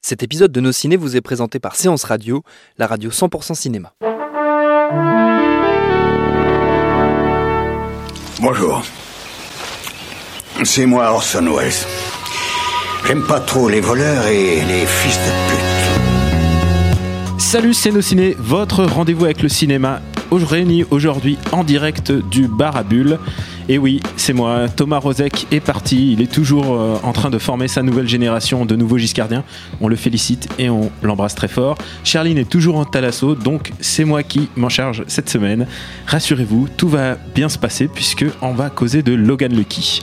Cet 0.00 0.22
épisode 0.22 0.52
de 0.52 0.60
Nos 0.60 0.72
Ciné 0.72 0.96
vous 0.96 1.16
est 1.16 1.20
présenté 1.20 1.58
par 1.58 1.74
Séance 1.74 2.04
Radio, 2.04 2.42
la 2.78 2.86
radio 2.86 3.10
100% 3.10 3.54
cinéma. 3.54 3.92
Bonjour. 8.40 8.82
C'est 10.64 10.86
moi 10.86 11.10
Orson 11.12 11.44
Welles. 11.54 11.72
J'aime 13.06 13.26
pas 13.26 13.40
trop 13.40 13.68
les 13.68 13.80
voleurs 13.80 14.26
et 14.28 14.64
les 14.64 14.86
fils 14.86 15.18
de 15.18 15.32
pute. 15.50 17.40
Salut, 17.40 17.74
c'est 17.74 17.90
Nos 17.90 18.02
Ciné, 18.02 18.36
votre 18.38 18.84
rendez-vous 18.84 19.24
avec 19.24 19.42
le 19.42 19.48
cinéma, 19.48 20.00
réuni 20.30 20.84
aujourd'hui 20.90 21.38
en 21.52 21.64
direct 21.64 22.12
du 22.12 22.46
bar 22.46 22.76
à 22.76 22.82
bulles. 22.84 23.18
Et 23.70 23.76
oui, 23.76 24.00
c'est 24.16 24.32
moi, 24.32 24.66
Thomas 24.74 24.96
Rozek 24.96 25.46
est 25.50 25.60
parti, 25.60 26.14
il 26.14 26.22
est 26.22 26.32
toujours 26.32 26.72
euh, 26.72 26.96
en 27.02 27.12
train 27.12 27.28
de 27.28 27.36
former 27.36 27.68
sa 27.68 27.82
nouvelle 27.82 28.08
génération 28.08 28.64
de 28.64 28.74
nouveaux 28.76 28.96
giscardiens. 28.96 29.44
On 29.82 29.88
le 29.88 29.96
félicite 29.96 30.48
et 30.58 30.70
on 30.70 30.90
l'embrasse 31.02 31.34
très 31.34 31.48
fort. 31.48 31.76
Charline 32.02 32.38
est 32.38 32.48
toujours 32.48 32.76
en 32.76 32.86
talasso, 32.86 33.34
donc 33.34 33.72
c'est 33.80 34.06
moi 34.06 34.22
qui 34.22 34.48
m'en 34.56 34.70
charge 34.70 35.04
cette 35.06 35.28
semaine. 35.28 35.66
Rassurez-vous, 36.06 36.68
tout 36.78 36.88
va 36.88 37.18
bien 37.34 37.50
se 37.50 37.58
passer 37.58 37.88
puisque 37.88 38.24
on 38.40 38.54
va 38.54 38.70
causer 38.70 39.02
de 39.02 39.12
Logan 39.12 39.54
Lucky. 39.54 40.00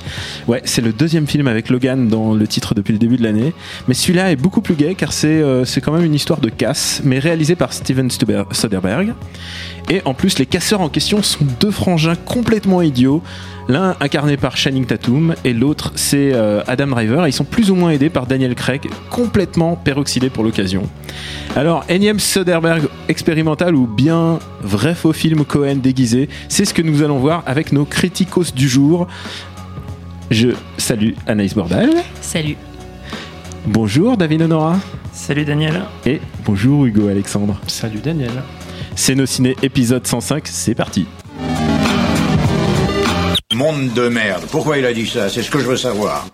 Ouais, 0.48 0.62
c'est 0.64 0.82
le 0.82 0.94
deuxième 0.94 1.26
film 1.26 1.48
avec 1.48 1.70
Logan 1.72 2.08
dans 2.08 2.36
le 2.36 2.46
titre 2.46 2.76
depuis 2.76 2.94
le 2.94 3.00
début 3.00 3.18
de 3.18 3.24
l'année, 3.24 3.52
mais 3.88 3.96
celui-là 3.96 4.32
est 4.32 4.36
beaucoup 4.36 4.62
plus 4.62 4.76
gai 4.76 4.94
car 4.94 5.12
c'est 5.12 5.42
euh, 5.42 5.66
c'est 5.66 5.82
quand 5.82 5.92
même 5.92 6.06
une 6.06 6.14
histoire 6.14 6.40
de 6.40 6.50
casse, 6.50 7.02
mais 7.04 7.18
réalisée 7.18 7.56
par 7.56 7.74
Steven 7.74 8.12
Soderbergh. 8.12 9.16
Et 9.90 10.02
en 10.06 10.14
plus, 10.14 10.40
les 10.40 10.46
casseurs 10.46 10.82
en 10.82 10.90
question 10.90 11.22
sont 11.22 11.46
deux 11.60 11.72
frangins 11.72 12.16
complètement 12.16 12.82
idiots. 12.82 13.22
L'un 13.68 13.96
incarné 14.00 14.38
par 14.38 14.58
Channing 14.58 14.86
Tatum 14.86 15.34
et 15.44 15.52
l'autre 15.52 15.92
c'est 15.96 16.34
euh, 16.34 16.62
Adam 16.68 16.88
Driver. 16.88 17.28
Ils 17.28 17.34
sont 17.34 17.46
plus 17.46 17.72
ou 17.72 17.76
moins 17.76 17.92
aidés 17.92 18.12
par 18.12 18.28
Daniel 18.28 18.54
Craig, 18.54 18.88
complètement 19.10 19.76
peroxydé 19.76 20.30
pour 20.30 20.44
l'occasion. 20.44 20.84
Alors, 21.56 21.84
énième 21.90 22.20
Soderbergh 22.20 22.88
expérimental 23.08 23.74
ou 23.76 23.88
bien 23.88 24.40
vrai 24.62 24.94
faux 24.94 25.14
film 25.14 25.46
Cohen 25.46 25.78
déguisé, 25.78 26.30
c'est 26.48 26.66
ce 26.66 26.74
que 26.76 26.84
nous 26.84 27.02
allons 27.02 27.18
voir 27.18 27.44
avec 27.48 27.72
nos 27.72 27.86
criticos 27.86 28.54
du 28.56 28.70
jour. 28.70 29.08
Je 30.30 30.50
salue 30.78 31.14
Anaïs 31.26 31.56
Bordal. 31.56 31.90
Salut. 32.22 32.58
Bonjour 33.66 34.16
David 34.16 34.44
Honora. 34.44 34.78
Salut 35.12 35.46
Daniel. 35.46 35.84
Et 36.06 36.22
bonjour 36.46 36.86
Hugo 36.86 37.08
Alexandre. 37.08 37.60
Salut 37.68 38.00
Daniel. 38.00 38.32
C'est 38.98 39.14
nos 39.14 39.26
ciné 39.26 39.58
épisode 39.62 40.08
105, 40.08 40.48
c'est 40.48 40.74
parti. 40.74 41.06
Monde 43.54 43.94
de 43.94 44.08
merde. 44.08 44.44
Pourquoi 44.50 44.78
il 44.78 44.86
a 44.86 44.94
dit 44.94 45.06
ça? 45.06 45.30
C'est 45.30 45.44
ce 45.44 45.52
que 45.52 45.60
je 45.60 45.68
veux 45.68 45.76
savoir. 45.76 46.28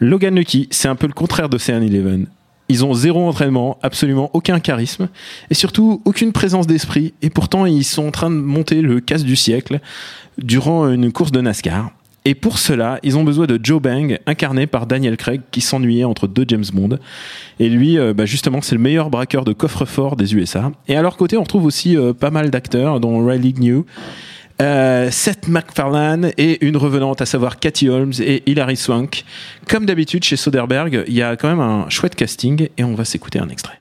Logan 0.00 0.34
Lucky, 0.34 0.68
c'est 0.72 0.88
un 0.88 0.96
peu 0.96 1.06
le 1.06 1.12
contraire 1.12 1.48
d'Ocean 1.48 1.80
Eleven. 1.80 2.26
Ils 2.68 2.84
ont 2.84 2.92
zéro 2.92 3.26
entraînement, 3.28 3.78
absolument 3.82 4.30
aucun 4.32 4.58
charisme, 4.58 5.08
et 5.48 5.54
surtout 5.54 6.02
aucune 6.04 6.32
présence 6.32 6.66
d'esprit, 6.66 7.14
et 7.22 7.30
pourtant 7.30 7.66
ils 7.66 7.84
sont 7.84 8.08
en 8.08 8.10
train 8.10 8.30
de 8.30 8.36
monter 8.36 8.82
le 8.82 9.00
casse 9.00 9.24
du 9.24 9.36
siècle 9.36 9.80
durant 10.38 10.88
une 10.88 11.12
course 11.12 11.30
de 11.32 11.40
NASCAR. 11.40 11.92
Et 12.24 12.34
pour 12.34 12.58
cela, 12.58 13.00
ils 13.02 13.16
ont 13.18 13.24
besoin 13.24 13.46
de 13.46 13.58
Joe 13.60 13.82
Bang, 13.82 14.18
incarné 14.26 14.66
par 14.66 14.86
Daniel 14.86 15.16
Craig, 15.16 15.40
qui 15.50 15.60
s'ennuyait 15.60 16.04
entre 16.04 16.28
deux 16.28 16.44
James 16.46 16.64
Bond. 16.72 16.98
Et 17.58 17.68
lui, 17.68 17.98
euh, 17.98 18.14
bah, 18.14 18.26
justement, 18.26 18.60
c'est 18.62 18.76
le 18.76 18.80
meilleur 18.80 19.10
braqueur 19.10 19.44
de 19.44 19.52
coffre-fort 19.52 20.14
des 20.14 20.34
USA. 20.34 20.70
Et 20.86 20.96
à 20.96 21.02
leur 21.02 21.16
côté, 21.16 21.36
on 21.36 21.42
retrouve 21.42 21.64
aussi 21.64 21.96
euh, 21.96 22.12
pas 22.12 22.30
mal 22.30 22.50
d'acteurs, 22.50 23.00
dont 23.00 23.26
Riley 23.26 23.54
New, 23.58 23.84
euh, 24.60 25.10
Seth 25.10 25.48
MacFarlane 25.48 26.30
et 26.38 26.64
une 26.64 26.76
revenante, 26.76 27.20
à 27.20 27.26
savoir 27.26 27.58
Cathy 27.58 27.88
Holmes 27.88 28.12
et 28.20 28.48
Hilary 28.48 28.76
Swank. 28.76 29.24
Comme 29.68 29.86
d'habitude 29.86 30.22
chez 30.22 30.36
Soderbergh, 30.36 31.04
il 31.08 31.14
y 31.14 31.22
a 31.22 31.36
quand 31.36 31.48
même 31.48 31.60
un 31.60 31.88
chouette 31.88 32.14
casting 32.14 32.68
et 32.76 32.84
on 32.84 32.94
va 32.94 33.04
s'écouter 33.04 33.40
un 33.40 33.48
extrait. 33.48 33.78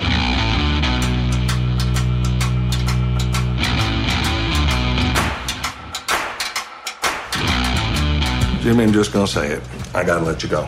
Jimmy, 8.61 8.83
I'm 8.83 8.93
just 8.93 9.11
gonna 9.11 9.25
say 9.25 9.53
it. 9.53 9.61
I 9.95 10.03
gotta 10.03 10.23
let 10.23 10.43
you 10.43 10.49
go. 10.49 10.67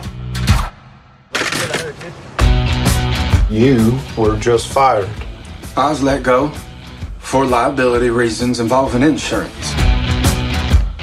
You 3.48 3.96
were 4.16 4.36
just 4.36 4.66
fired. 4.66 5.08
I 5.76 5.90
was 5.90 6.02
let 6.02 6.24
go 6.24 6.50
for 7.18 7.46
liability 7.46 8.10
reasons 8.10 8.58
involving 8.58 9.02
insurance. 9.02 9.74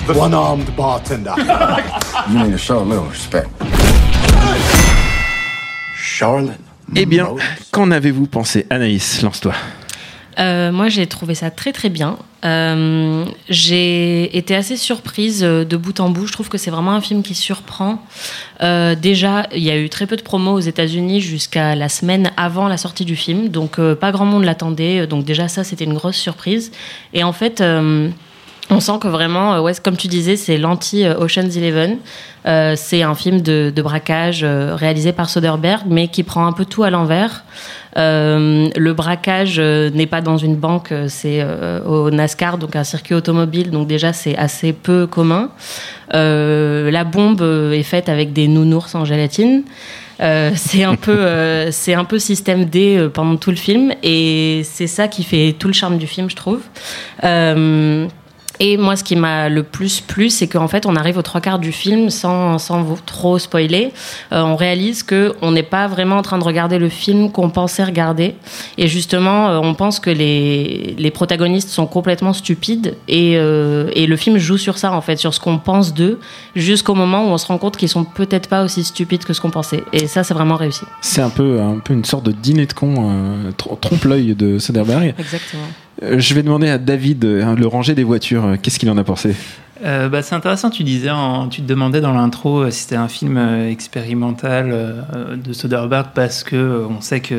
The 0.05 0.13
one 0.17 0.33
armed 0.33 0.75
bartender. 0.75 1.33
You 2.29 2.43
need 2.43 2.51
to 2.51 2.57
show 2.57 2.79
a 2.79 2.83
little 2.85 3.05
respect. 3.05 3.49
Charlotte. 5.95 6.59
Eh 6.95 7.05
bien, 7.05 7.35
qu'en 7.71 7.89
avez-vous 7.91 8.27
pensé? 8.27 8.67
Anaïs, 8.69 9.21
lance-toi. 9.23 9.53
Euh, 10.39 10.71
moi, 10.71 10.89
j'ai 10.89 11.07
trouvé 11.07 11.35
ça 11.35 11.51
très 11.51 11.71
très 11.71 11.89
bien. 11.89 12.17
Euh, 12.43 13.25
j'ai 13.49 14.35
été 14.35 14.55
assez 14.55 14.75
surprise 14.75 15.43
euh, 15.43 15.63
de 15.63 15.77
bout 15.77 15.99
en 15.99 16.09
bout. 16.09 16.27
Je 16.27 16.31
trouve 16.31 16.49
que 16.49 16.57
c'est 16.57 16.71
vraiment 16.71 16.93
un 16.93 17.01
film 17.01 17.23
qui 17.23 17.35
surprend. 17.35 18.03
Déjà, 18.61 19.47
il 19.55 19.63
y 19.63 19.71
a 19.71 19.77
eu 19.77 19.89
très 19.89 20.05
peu 20.05 20.15
de 20.15 20.21
promos 20.21 20.53
aux 20.53 20.59
États-Unis 20.59 21.19
jusqu'à 21.19 21.75
la 21.75 21.89
semaine 21.89 22.31
avant 22.37 22.67
la 22.67 22.77
sortie 22.77 23.05
du 23.05 23.15
film, 23.15 23.49
donc 23.49 23.81
pas 23.95 24.11
grand 24.11 24.25
monde 24.25 24.43
l'attendait. 24.43 25.07
Donc 25.07 25.25
déjà, 25.25 25.47
ça, 25.47 25.63
c'était 25.63 25.85
une 25.85 25.95
grosse 25.95 26.17
surprise. 26.17 26.71
Et 27.13 27.23
en 27.23 27.33
fait. 27.33 27.63
Euh, 28.69 28.75
on 28.75 28.79
sent 28.79 28.99
que 29.01 29.07
vraiment, 29.07 29.53
euh, 29.53 29.71
comme 29.83 29.97
tu 29.97 30.07
disais, 30.07 30.35
c'est 30.35 30.57
l'anti-Ocean's 30.57 31.55
Eleven. 31.57 31.97
Euh, 32.47 32.73
c'est 32.75 33.03
un 33.03 33.13
film 33.13 33.41
de, 33.41 33.71
braquage 33.81 34.41
euh, 34.43 34.75
réalisé 34.75 35.11
par 35.11 35.29
Soderbergh, 35.29 35.83
mais 35.87 36.07
qui 36.07 36.23
prend 36.23 36.45
un 36.45 36.53
peu 36.53 36.65
tout 36.65 36.83
à 36.83 36.89
l'envers. 36.89 37.43
Euh, 37.97 38.69
le 38.75 38.93
braquage 38.93 39.57
euh, 39.59 39.89
n'est 39.91 40.07
pas 40.07 40.21
dans 40.21 40.37
une 40.37 40.55
banque, 40.55 40.91
euh, 40.91 41.05
c'est 41.09 41.39
euh, 41.41 41.83
au 41.83 42.09
NASCAR, 42.09 42.57
donc 42.57 42.75
un 42.75 42.83
circuit 42.83 43.15
automobile. 43.15 43.69
Donc 43.69 43.87
déjà, 43.87 44.13
c'est 44.13 44.37
assez 44.37 44.73
peu 44.73 45.05
commun. 45.05 45.49
Euh, 46.13 46.89
la 46.89 47.03
bombe 47.03 47.41
euh, 47.41 47.73
est 47.73 47.83
faite 47.83 48.09
avec 48.09 48.33
des 48.33 48.47
nounours 48.47 48.95
en 48.95 49.05
gélatine. 49.05 49.63
Euh, 50.21 50.51
c'est 50.55 50.83
un 50.83 50.95
peu, 50.95 51.11
euh, 51.11 51.71
c'est 51.71 51.93
un 51.93 52.05
peu 52.05 52.19
système 52.19 52.65
D 52.65 52.97
euh, 52.97 53.09
pendant 53.09 53.35
tout 53.37 53.49
le 53.49 53.57
film, 53.57 53.93
et 54.03 54.61
c'est 54.63 54.87
ça 54.87 55.07
qui 55.07 55.23
fait 55.23 55.55
tout 55.57 55.67
le 55.67 55.73
charme 55.73 55.97
du 55.97 56.07
film, 56.07 56.29
je 56.29 56.35
trouve. 56.35 56.61
Et 58.63 58.77
moi, 58.77 58.95
ce 58.95 59.03
qui 59.03 59.15
m'a 59.15 59.49
le 59.49 59.63
plus 59.63 60.01
plu, 60.01 60.29
c'est 60.29 60.47
qu'en 60.47 60.67
fait, 60.67 60.85
on 60.85 60.95
arrive 60.95 61.17
aux 61.17 61.23
trois 61.23 61.41
quarts 61.41 61.57
du 61.57 61.71
film 61.71 62.11
sans, 62.11 62.59
sans 62.59 62.83
vous 62.83 62.99
trop 63.03 63.39
spoiler. 63.39 63.91
Euh, 64.31 64.43
on 64.43 64.55
réalise 64.55 65.01
que 65.01 65.33
on 65.41 65.51
n'est 65.51 65.63
pas 65.63 65.87
vraiment 65.87 66.17
en 66.17 66.21
train 66.21 66.37
de 66.37 66.43
regarder 66.43 66.77
le 66.77 66.87
film 66.87 67.31
qu'on 67.31 67.49
pensait 67.49 67.83
regarder. 67.83 68.35
Et 68.77 68.87
justement, 68.87 69.49
euh, 69.49 69.59
on 69.63 69.73
pense 69.73 69.99
que 69.99 70.11
les, 70.11 70.93
les 70.99 71.09
protagonistes 71.09 71.69
sont 71.69 71.87
complètement 71.87 72.33
stupides. 72.33 72.95
Et, 73.07 73.33
euh, 73.35 73.89
et 73.95 74.05
le 74.05 74.15
film 74.15 74.37
joue 74.37 74.59
sur 74.59 74.77
ça, 74.77 74.91
en 74.93 75.01
fait, 75.01 75.15
sur 75.17 75.33
ce 75.33 75.39
qu'on 75.39 75.57
pense 75.57 75.95
d'eux, 75.95 76.19
jusqu'au 76.55 76.93
moment 76.93 77.23
où 77.25 77.29
on 77.29 77.39
se 77.39 77.47
rend 77.47 77.57
compte 77.57 77.77
qu'ils 77.77 77.89
sont 77.89 78.03
peut-être 78.03 78.47
pas 78.47 78.63
aussi 78.63 78.83
stupides 78.83 79.23
que 79.23 79.33
ce 79.33 79.41
qu'on 79.41 79.49
pensait. 79.49 79.83
Et 79.91 80.05
ça, 80.05 80.23
c'est 80.23 80.35
vraiment 80.35 80.55
réussi. 80.55 80.83
C'est 81.01 81.21
un 81.21 81.31
peu, 81.31 81.59
un 81.59 81.79
peu 81.79 81.95
une 81.95 82.05
sorte 82.05 82.27
de 82.27 82.31
dîner 82.31 82.67
de 82.67 82.73
con, 82.73 82.93
euh, 83.09 83.49
tr- 83.57 83.79
trompe-l'œil 83.79 84.35
de 84.35 84.59
Soderbergh. 84.59 85.15
Exactement. 85.17 85.63
Euh, 86.03 86.19
je 86.19 86.33
vais 86.33 86.43
demander 86.43 86.69
à 86.69 86.77
David, 86.77 87.23
euh, 87.25 87.55
le 87.55 87.67
ranger 87.67 87.93
des 87.95 88.03
voitures, 88.03 88.45
euh, 88.45 88.55
qu'est-ce 88.61 88.79
qu'il 88.79 88.89
en 88.89 88.97
a 88.97 89.03
pensé? 89.03 89.35
Euh, 89.83 90.09
bah, 90.09 90.21
c'est 90.21 90.35
intéressant, 90.35 90.69
tu 90.69 90.83
disais, 90.83 91.09
en- 91.09 91.47
tu 91.47 91.61
te 91.61 91.67
demandais 91.67 92.01
dans 92.01 92.13
l'intro 92.13 92.61
euh, 92.61 92.69
si 92.71 92.81
c'était 92.83 92.95
un 92.95 93.07
film 93.07 93.37
euh, 93.37 93.69
expérimental 93.69 94.69
euh, 94.71 95.35
de 95.37 95.53
Soderbergh 95.53 96.07
parce 96.13 96.43
que 96.43 96.55
euh, 96.55 96.85
on 96.89 97.01
sait 97.01 97.19
que 97.19 97.35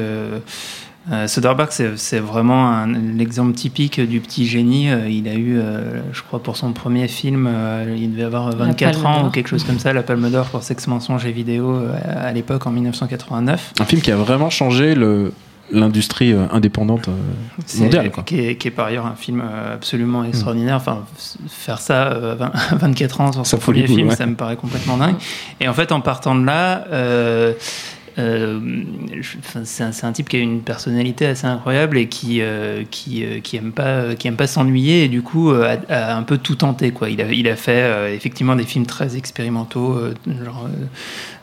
Euh, 1.11 1.27
Soderbergh, 1.27 1.71
c'est 1.97 2.21
vraiment 2.21 2.87
l'exemple 2.87 3.55
typique 3.55 4.01
du 4.01 4.21
petit 4.21 4.47
génie. 4.47 4.89
Euh, 4.89 5.09
il 5.09 5.27
a 5.27 5.35
eu, 5.35 5.59
euh, 5.59 6.01
je 6.13 6.23
crois, 6.23 6.41
pour 6.41 6.57
son 6.57 6.73
premier 6.73 7.09
film, 7.09 7.49
euh, 7.51 7.97
il 7.99 8.13
devait 8.13 8.23
avoir 8.23 8.55
24 8.55 9.03
Palme 9.03 9.07
ans 9.07 9.27
ou 9.27 9.31
quelque 9.31 9.49
chose 9.49 9.65
comme 9.65 9.81
ça, 9.81 9.93
la 9.93 10.05
Palme 10.05 10.31
d'Or 10.31 10.47
pour 10.47 10.63
Sexe, 10.63 10.87
mensonge 10.87 11.27
et 11.27 11.33
vidéo 11.33 11.73
euh, 11.73 11.93
à, 12.05 12.29
à 12.29 12.33
l'époque 12.33 12.69
en 12.69 12.71
1989. 12.71 13.73
Un 13.81 13.85
film 13.85 14.01
qui 14.01 14.13
a 14.13 14.17
vraiment 14.17 14.49
changé 14.49 14.95
le 14.95 15.33
l'industrie 15.73 16.33
euh, 16.33 16.47
indépendante 16.53 17.09
euh, 17.09 17.79
mondiale. 17.79 18.11
Quoi. 18.11 18.23
Qui, 18.23 18.41
est, 18.41 18.57
qui 18.57 18.69
est 18.69 18.71
par 18.71 18.87
ailleurs 18.87 19.07
un 19.07 19.15
film 19.15 19.43
euh, 19.45 19.75
absolument 19.75 20.25
extraordinaire. 20.25 20.77
Enfin, 20.77 21.05
faire 21.49 21.81
ça 21.81 22.03
à 22.03 22.35
20 22.35 22.53
à 22.55 22.75
24 22.77 23.21
ans 23.21 23.33
sur 23.33 23.47
son 23.47 23.59
premier 23.59 23.87
film, 23.87 24.09
ouais. 24.09 24.17
ça 24.17 24.27
me 24.27 24.35
paraît 24.35 24.57
complètement 24.57 24.97
dingue. 24.97 25.17
Et 25.61 25.69
en 25.69 25.75
fait, 25.75 25.93
en 25.93 26.01
partant 26.01 26.35
de 26.35 26.45
là, 26.45 26.85
euh, 26.93 27.55
euh, 28.19 28.61
c'est 29.65 30.05
un, 30.05 30.13
type 30.13 30.29
qui 30.29 30.37
a 30.37 30.41
une 30.41 30.61
personnalité 30.61 31.27
assez 31.27 31.47
incroyable 31.47 31.97
et 31.99 32.07
qui 32.09 32.41
euh, 32.41 32.83
qui, 32.91 33.25
euh, 33.25 33.41
qui 33.41 33.57
aime 33.57 33.73
pas 33.73 34.15
qui 34.15 34.29
aime 34.29 34.37
pas 34.37 34.47
s'ennuyer 34.47 35.05
et 35.05 35.09
du 35.09 35.23
coup 35.23 35.51
euh, 35.51 35.77
a, 35.89 35.95
a 36.13 36.17
un 36.17 36.23
peu 36.23 36.39
tout 36.39 36.55
tenté 36.57 36.91
quoi. 36.91 37.09
Il 37.11 37.21
a 37.21 37.33
il 37.33 37.49
a 37.49 37.57
fait 37.57 37.83
euh, 37.83 38.15
effectivement 38.15 38.57
des 38.57 38.65
films 38.65 38.87
très 38.87 39.17
expérimentaux 39.17 39.93
euh, 39.95 40.15
genre 40.45 40.67
euh, 40.69 40.85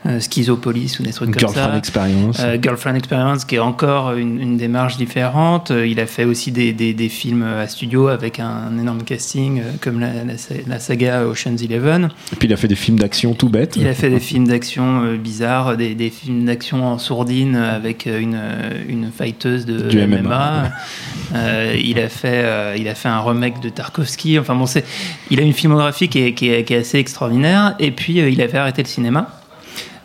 euh, 0.06 0.20
Schizopolis 0.20 0.98
ou 0.98 1.02
des 1.02 1.12
trucs 1.12 1.30
comme 1.30 1.38
Girlfriend 1.40 1.72
ça. 1.72 1.78
Experience. 1.78 2.38
Euh, 2.40 2.56
Girlfriend 2.60 2.94
Experience, 2.94 3.44
qui 3.44 3.56
est 3.56 3.58
encore 3.58 4.14
une, 4.14 4.40
une 4.40 4.56
démarche 4.56 4.96
différente. 4.96 5.70
Euh, 5.70 5.86
Il 5.86 6.00
a 6.00 6.06
fait 6.06 6.24
aussi 6.24 6.52
des, 6.52 6.72
des, 6.72 6.94
des 6.94 7.08
films 7.10 7.42
à 7.42 7.66
studio 7.66 8.08
avec 8.08 8.40
un, 8.40 8.78
énorme 8.78 9.02
casting, 9.02 9.60
euh, 9.60 9.72
comme 9.80 10.00
la, 10.00 10.12
la, 10.24 10.32
la 10.66 10.78
saga 10.78 11.26
Ocean's 11.26 11.62
Eleven. 11.62 12.08
Et 12.32 12.36
puis 12.36 12.48
il 12.48 12.52
a 12.52 12.56
fait 12.56 12.68
des 12.68 12.76
films 12.76 12.98
d'action 12.98 13.34
tout 13.34 13.50
bêtes. 13.50 13.76
Il 13.76 13.86
a 13.86 13.92
fait 13.94 14.08
des 14.08 14.20
films 14.20 14.48
d'action 14.48 15.04
euh, 15.04 15.16
bizarres, 15.18 15.76
des, 15.76 15.94
des 15.94 16.08
films 16.08 16.46
d'action 16.46 16.59
en 16.72 16.98
sourdine 16.98 17.56
avec 17.56 18.06
euh, 18.06 18.20
une, 18.20 18.34
euh, 18.34 18.82
une 18.88 19.10
fighteuse 19.10 19.66
de 19.66 19.88
Du 19.88 20.06
MMA. 20.06 20.22
MMA. 20.22 20.70
Euh, 21.34 21.76
il, 21.82 21.98
a 21.98 22.08
fait, 22.08 22.42
euh, 22.44 22.76
il 22.78 22.88
a 22.88 22.94
fait 22.94 23.08
un 23.08 23.20
remake 23.20 23.60
de 23.60 23.68
Tarkovsky. 23.68 24.38
Enfin 24.38 24.54
bon, 24.54 24.66
c'est, 24.66 24.84
il 25.30 25.40
a 25.40 25.42
une 25.42 25.52
filmographie 25.52 26.08
qui 26.08 26.20
est, 26.20 26.34
qui 26.34 26.50
est, 26.50 26.64
qui 26.64 26.74
est 26.74 26.78
assez 26.78 26.98
extraordinaire. 26.98 27.74
Et 27.78 27.90
puis 27.90 28.14
il 28.14 28.40
avait 28.42 28.58
arrêté 28.58 28.82
le 28.82 28.88
cinéma. 28.88 29.39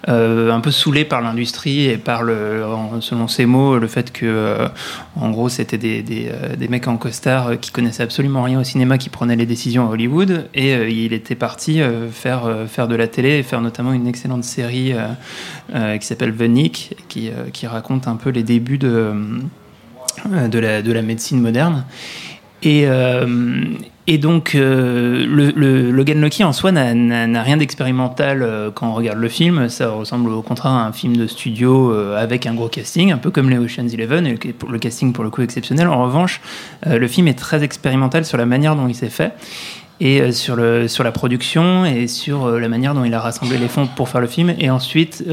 Euh, 0.07 0.51
un 0.51 0.59
peu 0.59 0.69
saoulé 0.69 1.03
par 1.03 1.21
l'industrie 1.21 1.85
et 1.85 1.97
par 1.97 2.21
le, 2.21 2.63
selon 2.99 3.27
ses 3.27 3.47
mots, 3.47 3.79
le 3.79 3.87
fait 3.87 4.11
que, 4.11 4.25
euh, 4.25 4.67
en 5.19 5.31
gros, 5.31 5.49
c'était 5.49 5.79
des, 5.79 6.03
des, 6.03 6.29
euh, 6.31 6.67
mecs 6.69 6.87
en 6.87 6.97
costard 6.97 7.59
qui 7.59 7.71
connaissaient 7.71 8.03
absolument 8.03 8.43
rien 8.43 8.59
au 8.59 8.63
cinéma 8.63 8.99
qui 8.99 9.09
prenaient 9.09 9.35
les 9.35 9.47
décisions 9.47 9.87
à 9.87 9.91
Hollywood. 9.91 10.47
Et 10.53 10.73
il 10.73 11.13
était 11.13 11.35
parti 11.35 11.81
faire, 12.11 12.43
faire 12.67 12.87
de 12.87 12.95
la 12.95 13.07
télé 13.07 13.39
et 13.39 13.43
faire 13.43 13.61
notamment 13.61 13.93
une 13.93 14.07
excellente 14.07 14.43
série 14.43 14.93
qui 15.73 16.05
s'appelle 16.05 16.35
The 16.35 16.41
Nick, 16.43 16.95
qui, 17.07 17.31
qui 17.53 17.67
raconte 17.67 18.07
un 18.07 18.15
peu 18.15 18.29
les 18.29 18.43
débuts 18.43 18.77
de, 18.77 19.13
de, 20.25 20.59
la, 20.59 20.81
de 20.81 20.91
la 20.91 21.01
médecine 21.01 21.39
moderne. 21.41 21.85
Et, 22.63 22.87
et 24.07 24.17
donc, 24.19 24.53
euh, 24.53 25.25
le, 25.27 25.51
le- 25.55 25.89
Logan 25.91 26.21
Lucky 26.21 26.43
en 26.43 26.53
soi 26.53 26.71
n'a- 26.71 27.41
rien 27.43 27.57
d'expérimental 27.57 28.41
euh, 28.43 28.69
quand 28.73 28.87
on 28.89 28.93
regarde 28.93 29.17
le 29.19 29.29
film. 29.29 29.67
Ça 29.69 29.89
ressemble 29.89 30.29
au 30.29 30.41
contraire 30.41 30.73
à 30.73 30.85
un 30.85 30.91
film 30.91 31.17
de 31.17 31.25
studio 31.27 31.91
euh, 31.91 32.15
avec 32.21 32.45
un 32.45 32.53
gros 32.53 32.67
casting, 32.69 33.11
un 33.11 33.17
peu 33.17 33.31
comme 33.31 33.49
les 33.49 33.57
Ocean's 33.57 33.93
Eleven, 33.93 34.27
et 34.27 34.37
le 34.69 34.77
casting 34.79 35.11
pour 35.13 35.23
le 35.23 35.29
coup 35.29 35.41
exceptionnel. 35.41 35.87
En 35.87 36.03
revanche, 36.03 36.39
le 36.85 37.07
film 37.07 37.27
est 37.27 37.33
très 37.39 37.63
expérimental 37.63 38.25
sur 38.25 38.37
la 38.37 38.45
manière 38.45 38.75
dont 38.75 38.87
il 38.87 38.95
s'est 38.95 39.09
fait 39.09 39.31
et 40.01 40.33
sur, 40.33 40.57
le, 40.57 40.89
sur 40.89 41.05
la 41.05 41.11
production 41.13 41.85
et 41.85 42.07
sur 42.07 42.59
la 42.59 42.67
manière 42.67 42.93
dont 42.93 43.05
il 43.05 43.13
a 43.13 43.21
rassemblé 43.21 43.57
les 43.57 43.69
fonds 43.69 43.87
pour 43.87 44.09
faire 44.09 44.19
le 44.19 44.27
film 44.27 44.53
et 44.59 44.69
ensuite 44.69 45.23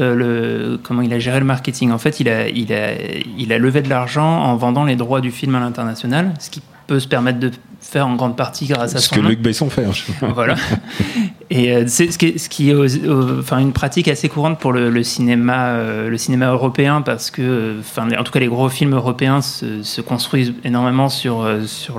comment 0.83 1.01
il 1.01 1.13
a 1.13 1.19
géré 1.19 1.39
le 1.39 1.45
marketing. 1.45 1.91
En 1.91 1.97
fait, 1.97 2.19
il 2.21 2.29
a, 2.29 2.47
il 2.47 3.51
a 3.53 3.57
levé 3.57 3.81
de 3.81 3.89
l'argent 3.89 4.41
en 4.43 4.55
vendant 4.55 4.85
les 4.85 4.95
droits 4.95 5.19
du 5.21 5.31
film 5.31 5.53
à 5.55 5.59
l'international, 5.59 6.33
ce 6.39 6.49
qui 6.49 6.61
peut 6.87 6.99
se 7.01 7.07
permettre 7.07 7.39
de 7.39 7.51
faire 7.83 8.07
en 8.07 8.15
grande 8.15 8.35
partie 8.35 8.65
grâce 8.65 8.95
à 8.95 8.99
Ce 8.99 9.09
son 9.09 9.15
que 9.15 9.21
nom. 9.21 9.29
Luc 9.29 9.41
Besson 9.41 9.69
fait. 9.69 9.85
hein. 9.85 9.91
Voilà. 10.33 10.55
Et 11.55 11.71
euh, 11.71 11.83
c'est 11.85 12.11
ce 12.11 12.17
qui 12.49 12.71
est, 12.71 13.07
enfin, 13.39 13.59
une 13.59 13.73
pratique 13.73 14.07
assez 14.07 14.27
courante 14.27 14.57
pour 14.57 14.73
le, 14.73 15.03
cinéma, 15.03 15.67
euh, 15.67 16.09
le 16.09 16.17
cinéma 16.17 16.47
européen, 16.47 17.03
parce 17.03 17.29
que, 17.29 17.43
euh, 17.43 18.17
en 18.17 18.23
tout 18.23 18.31
cas, 18.31 18.39
les 18.39 18.47
gros 18.47 18.69
films 18.69 18.95
européens 18.95 19.39
se, 19.41 19.83
se 19.83 20.01
construisent 20.01 20.55
énormément 20.63 21.09
sur, 21.09 21.47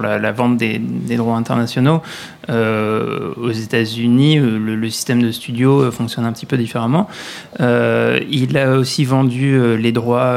la, 0.02 0.32
vente 0.32 0.56
des, 0.56 0.80
droits 1.16 1.36
internationaux. 1.36 2.02
Aux 2.48 3.52
États-Unis, 3.52 4.38
le, 4.38 4.90
système 4.90 5.22
de 5.22 5.30
studio 5.30 5.88
fonctionne 5.92 6.24
un 6.24 6.32
petit 6.32 6.46
peu 6.46 6.56
différemment. 6.56 7.08
Il 7.60 8.58
a 8.58 8.72
aussi 8.76 9.04
vendu 9.04 9.78
les 9.78 9.92
droits, 9.92 10.36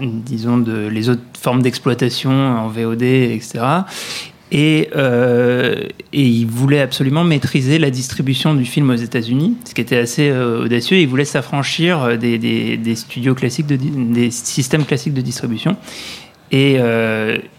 disons, 0.00 0.58
de 0.58 0.88
les 0.88 1.08
autres 1.08 1.22
formes 1.40 1.62
d'exploitation 1.62 2.32
en 2.32 2.68
VOD, 2.68 3.02
etc. 3.02 3.60
Et, 4.54 4.90
euh, 4.94 5.76
et 6.12 6.22
il 6.22 6.46
voulait 6.46 6.82
absolument 6.82 7.24
maîtriser 7.24 7.78
la 7.78 7.88
distribution 7.88 8.52
du 8.52 8.66
film 8.66 8.90
aux 8.90 8.94
États-Unis, 8.94 9.56
ce 9.64 9.72
qui 9.72 9.80
était 9.80 9.96
assez 9.96 10.28
euh, 10.28 10.66
audacieux. 10.66 10.98
Il 10.98 11.08
voulait 11.08 11.24
s'affranchir 11.24 12.02
euh, 12.02 12.16
des, 12.18 12.94
studios 12.94 13.34
classiques, 13.34 13.66
des 13.66 14.30
systèmes 14.30 14.84
classiques 14.84 15.14
de 15.14 15.22
distribution. 15.22 15.76
Et, 16.50 16.78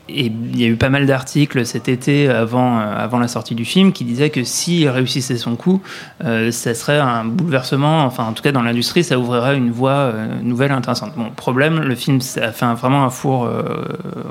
il 0.09 0.59
y 0.59 0.65
a 0.65 0.67
eu 0.67 0.75
pas 0.75 0.89
mal 0.89 1.07
d'articles 1.07 1.65
cet 1.65 1.89
été 1.89 2.29
avant, 2.29 2.77
la 2.77 3.27
sortie 3.27 3.55
du 3.55 3.65
film 3.65 3.91
qui 3.91 4.03
disaient 4.03 4.29
que 4.29 4.43
s'il 4.43 4.87
réussissait 4.87 5.37
son 5.37 5.55
coup, 5.55 5.81
ça 6.21 6.75
serait 6.75 6.99
un 6.99 7.25
bouleversement, 7.25 8.05
enfin 8.05 8.25
en 8.25 8.33
tout 8.33 8.43
cas 8.43 8.51
dans 8.51 8.61
l'industrie, 8.61 9.03
ça 9.03 9.17
ouvrirait 9.17 9.57
une 9.57 9.71
voie 9.71 10.13
nouvelle 10.43 10.71
intéressante. 10.71 11.13
Bon, 11.17 11.31
problème, 11.31 11.79
le 11.79 11.95
film 11.95 12.19
a 12.39 12.51
fait 12.51 12.71
vraiment 12.75 13.03
un 13.03 13.09
four 13.09 13.49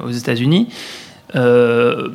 aux 0.06 0.10
États-Unis. 0.10 0.68
Euh, 1.34 2.08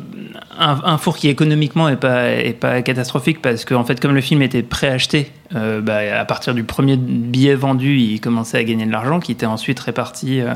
un, 0.60 0.98
four 0.98 1.18
qui 1.18 1.28
économiquement 1.28 1.88
est 1.90 1.96
pas, 1.96 2.26
pas 2.60 2.82
catastrophique 2.82 3.42
parce 3.42 3.64
que 3.66 3.74
en 3.76 3.84
fait 3.84 4.00
comme 4.00 4.14
le 4.14 4.22
film 4.22 4.42
était 4.42 4.64
préacheté 4.64 5.32
euh, 5.56 5.82
bah, 5.82 6.00
à 6.20 6.26
partir 6.26 6.54
du 6.56 6.64
premier 6.64 6.98
billet 6.98 7.54
vendu 7.56 7.98
il 7.98 8.20
commençait 8.20 8.58
à 8.58 8.64
gagner 8.64 8.86
de 8.86 8.92
l'argent 8.92 9.20
qui 9.20 9.32
était 9.32 9.46
ensuite 9.46 9.80
réparti 9.80 10.42
euh, 10.42 10.54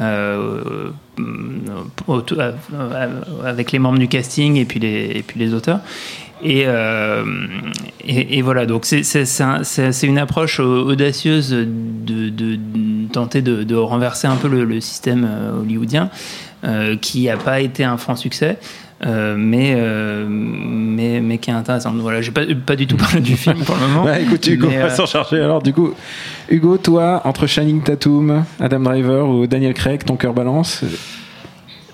euh, 0.00 0.90
avec 3.44 3.72
les 3.72 3.78
membres 3.78 3.98
du 3.98 4.08
casting 4.08 4.56
et 4.56 4.64
puis 4.64 4.80
les, 4.80 5.54
auteurs. 5.54 5.80
Et, 6.42 6.64
voilà, 8.42 8.66
donc 8.66 8.84
c'est- 8.84 9.02
c'est 9.02 9.24
c'est 9.24 9.42
un- 9.42 9.62
c'est- 9.64 9.92
c'est 9.92 10.06
une 10.06 10.18
approche 10.18 10.60
au- 10.60 10.88
audacieuse 10.90 11.50
de, 11.50 12.58
tenter 13.12 13.40
de, 13.42 13.74
renverser 13.76 14.26
un 14.26 14.36
peu 14.36 14.48
le, 14.48 14.80
système 14.80 15.28
hollywoodien, 15.60 16.10
qui 17.00 17.24
n'a 17.26 17.36
pas 17.36 17.60
été 17.60 17.84
un 17.84 17.96
franc 17.96 18.16
succès. 18.16 18.58
euh, 19.04 19.34
mais, 19.36 19.74
euh, 19.76 20.24
mais, 20.28 21.20
mais 21.20 21.36
qui 21.38 21.50
est 21.50 21.52
intéressant. 21.52 21.92
Voilà, 21.94 22.22
j'ai 22.22 22.30
pas, 22.30 22.42
pas 22.64 22.76
du 22.76 22.86
tout 22.86 22.96
parlé 22.96 23.20
du 23.20 23.36
film 23.36 23.58
pour 23.64 23.74
le 23.76 23.86
moment. 23.88 24.04
Ouais, 24.04 24.22
écoute, 24.26 24.46
Hugo, 24.46 24.68
mais, 24.68 24.78
on 24.78 24.86
va 24.86 24.92
euh, 24.92 24.96
s'en 24.96 25.04
charger. 25.06 25.40
Alors, 25.42 25.60
du 25.62 25.72
coup, 25.74 25.92
Hugo, 26.48 26.78
toi, 26.78 27.20
entre 27.24 27.46
Shining 27.46 27.82
Tatum, 27.82 28.44
Adam 28.60 28.80
Driver 28.80 29.28
ou 29.28 29.46
Daniel 29.46 29.74
Craig, 29.74 30.04
ton 30.04 30.16
cœur 30.16 30.32
balance 30.32 30.82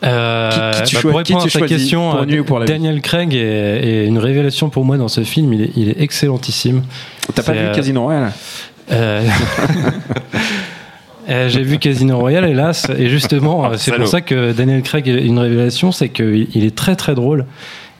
Euh, 0.04 0.72
Qui- 0.72 0.82
qui 0.82 0.88
tu 0.90 0.94
bah, 0.96 1.00
pour 1.02 1.18
répondre 1.18 1.44
à 1.44 1.48
ta 1.50 1.66
question, 1.66 2.10
pour 2.10 2.16
euh, 2.16 2.20
la 2.20 2.26
nuit 2.26 2.38
ou 2.40 2.44
pour 2.44 2.58
la 2.58 2.64
vie 2.64 2.72
Daniel 2.72 3.00
Craig 3.02 3.34
est, 3.34 3.38
est 3.38 4.06
une 4.06 4.18
révélation 4.18 4.70
pour 4.70 4.84
moi 4.84 4.96
dans 4.96 5.08
ce 5.08 5.24
film. 5.24 5.52
Il 5.52 5.62
est, 5.62 5.70
il 5.76 5.88
est 5.90 6.00
excellentissime. 6.00 6.82
T'as 7.34 7.42
pas 7.42 7.52
vu 7.52 7.58
euh, 7.58 7.74
Casino 7.74 8.02
Royale? 8.02 8.32
Euh, 8.92 9.22
euh, 9.22 9.28
J'ai 11.48 11.62
vu 11.62 11.78
Casino 11.78 12.18
Royale, 12.18 12.46
hélas, 12.48 12.88
et 12.98 13.08
justement, 13.08 13.64
euh, 13.64 13.74
c'est 13.76 13.92
pour 13.92 14.08
ça 14.08 14.20
que 14.20 14.52
Daniel 14.52 14.82
Craig 14.82 15.06
est 15.08 15.24
une 15.24 15.38
révélation, 15.38 15.92
c'est 15.92 16.08
qu'il 16.08 16.48
il 16.54 16.64
est 16.64 16.74
très 16.74 16.96
très 16.96 17.14
drôle. 17.14 17.46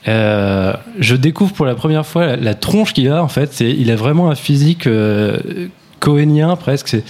Euh, 0.07 0.73
je 0.99 1.15
découvre 1.15 1.53
pour 1.53 1.65
la 1.65 1.75
première 1.75 2.05
fois 2.05 2.25
la, 2.25 2.35
la 2.35 2.53
tronche 2.55 2.93
qu'il 2.93 3.07
a 3.09 3.23
en 3.23 3.27
fait. 3.27 3.53
C'est, 3.53 3.69
il 3.69 3.91
a 3.91 3.95
vraiment 3.95 4.31
un 4.31 4.35
physique 4.35 4.87
euh, 4.87 5.37
cohénien 5.99 6.55
presque. 6.55 6.87
C'est, 6.87 7.03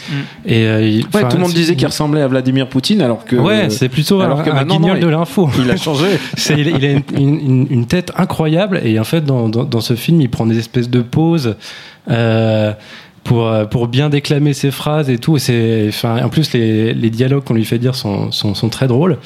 et 0.46 0.66
euh, 0.68 0.82
il- 0.86 0.98
Ouais, 1.04 1.06
enfin, 1.14 1.30
tout 1.30 1.38
le 1.38 1.44
monde 1.44 1.54
disait 1.54 1.76
qu'il 1.78 1.88
ressemblait 1.88 2.22
à 2.22 2.28
Vladimir 2.28 2.68
Poutine, 2.68 3.02
alors 3.02 3.24
que. 3.24 3.38
Ouais, 3.38 3.70
c'est 3.70 3.88
plutôt 3.88 4.20
alors 4.20 4.42
un, 4.42 4.44
que 4.44 4.50
un 4.50 4.66
guignol 4.66 5.00
de 5.00 5.06
il- 5.08 5.12
l'info. 5.12 5.50
Il 5.58 5.72
a 5.72 5.78
changé. 5.78 6.06
C'est- 6.36 6.56
il, 6.60 6.68
il 6.68 6.86
a 6.86 6.92
une, 6.92 7.02
une- 7.18 7.68
une 7.70 7.86
tête 7.88 8.12
incroyable 8.18 8.82
et 8.84 9.00
en 9.00 9.06
fait 9.06 9.22
dans, 9.24 9.48
dans, 9.48 9.64
dans 9.64 9.82
ce 9.82 9.94
film 9.96 10.20
il 10.20 10.30
prend 10.30 10.46
des 10.46 10.60
espèces 10.60 10.90
de 10.90 11.02
pauses 11.02 11.56
euh, 12.10 12.74
pour, 13.24 13.48
euh, 13.48 13.66
pour 13.66 13.88
bien 13.88 14.10
déclamer 14.10 14.54
ses 14.54 14.72
phrases 14.72 15.10
et 15.10 15.18
tout. 15.18 15.38
C'est, 15.38 15.92
en 16.04 16.30
plus 16.30 16.54
les, 16.54 17.10
dialogues 17.10 17.44
qu'on 17.44 17.54
lui 17.54 17.66
fait 17.66 17.80
dire 17.80 17.96
sont, 17.96 18.32
sont, 18.32 18.70
très 18.70 18.88
drôles. 18.88 19.18